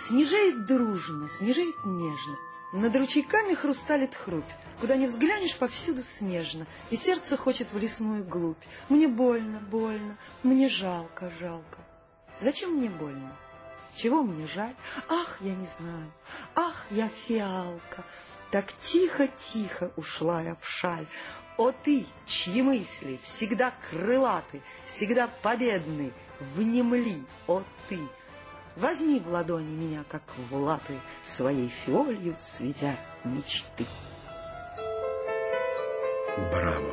Снежает 0.00 0.66
дружно, 0.66 1.28
снежает 1.28 1.74
нежно. 1.84 2.36
Над 2.72 2.94
ручейками 2.96 3.54
хрусталит 3.54 4.14
хрупь. 4.14 4.44
Куда 4.80 4.96
ни 4.96 5.06
взглянешь, 5.06 5.56
повсюду 5.56 6.02
снежно. 6.02 6.66
И 6.90 6.96
сердце 6.96 7.36
хочет 7.36 7.72
в 7.72 7.78
лесную 7.78 8.24
глубь. 8.24 8.62
Мне 8.88 9.08
больно, 9.08 9.60
больно, 9.60 10.18
мне 10.42 10.68
жалко, 10.68 11.32
жалко. 11.40 11.78
Зачем 12.40 12.72
мне 12.72 12.90
больно? 12.90 13.36
Чего 13.96 14.22
мне 14.22 14.46
жаль? 14.48 14.74
Ах, 15.08 15.38
я 15.40 15.54
не 15.54 15.68
знаю. 15.78 16.12
Ах, 16.56 16.84
я 16.90 17.08
фиалка. 17.08 18.04
Так 18.50 18.66
тихо-тихо 18.82 19.92
ушла 19.96 20.42
я 20.42 20.56
в 20.56 20.68
шаль. 20.68 21.06
О 21.56 21.70
ты, 21.70 22.06
чьи 22.26 22.62
мысли 22.62 23.20
всегда 23.22 23.72
крылаты, 23.88 24.60
всегда 24.86 25.28
победны, 25.42 26.12
внемли, 26.40 27.22
о 27.46 27.62
ты! 27.88 27.98
Возьми 28.74 29.20
в 29.20 29.28
ладони 29.28 29.70
меня, 29.70 30.04
как 30.08 30.22
в 30.36 30.56
лапы, 30.56 30.98
своей 31.24 31.68
фиолью 31.68 32.34
светя 32.40 32.96
мечты. 33.22 33.84
Браво! 36.50 36.92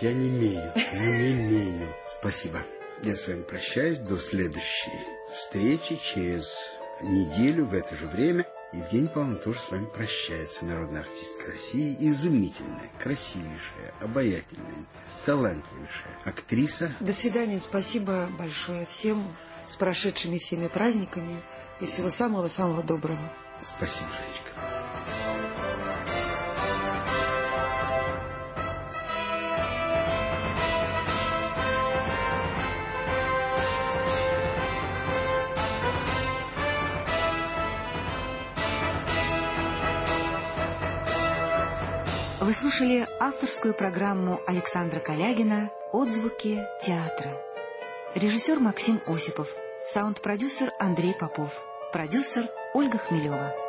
Я 0.00 0.12
не 0.12 0.28
имею, 0.28 0.72
не 0.92 1.32
имею. 1.32 1.88
Спасибо. 2.08 2.64
Я 3.02 3.16
с 3.16 3.26
вами 3.26 3.42
прощаюсь 3.42 3.98
до 3.98 4.16
следующей 4.16 4.92
встречи 5.34 5.96
через 5.96 6.70
неделю 7.00 7.66
в 7.66 7.74
это 7.74 7.96
же 7.96 8.06
время. 8.06 8.46
Евгений 8.72 9.08
Павловна 9.08 9.36
тоже 9.36 9.60
с 9.60 9.70
вами 9.70 9.84
прощается, 9.84 10.64
народная 10.64 11.02
артистка 11.02 11.48
России, 11.48 11.94
изумительная, 12.00 12.90
красивейшая, 12.98 13.92
обаятельная, 14.00 14.86
талантливейшая 15.26 16.18
актриса. 16.24 16.90
До 17.00 17.12
свидания, 17.12 17.58
спасибо 17.58 18.28
большое 18.38 18.86
всем 18.86 19.22
с 19.68 19.76
прошедшими 19.76 20.38
всеми 20.38 20.68
праздниками 20.68 21.42
и 21.80 21.86
всего 21.86 22.08
самого-самого 22.08 22.82
доброго. 22.82 23.32
Спасибо, 23.62 24.08
Женечка. 24.08 24.81
Вы 42.52 42.56
слушали 42.56 43.08
авторскую 43.18 43.72
программу 43.72 44.38
Александра 44.46 45.00
Калягина 45.00 45.70
«Отзвуки 45.90 46.62
театра». 46.82 47.42
Режиссер 48.14 48.60
Максим 48.60 49.00
Осипов, 49.06 49.48
саунд-продюсер 49.88 50.70
Андрей 50.78 51.14
Попов, 51.18 51.50
продюсер 51.94 52.50
Ольга 52.74 52.98
Хмелева. 52.98 53.61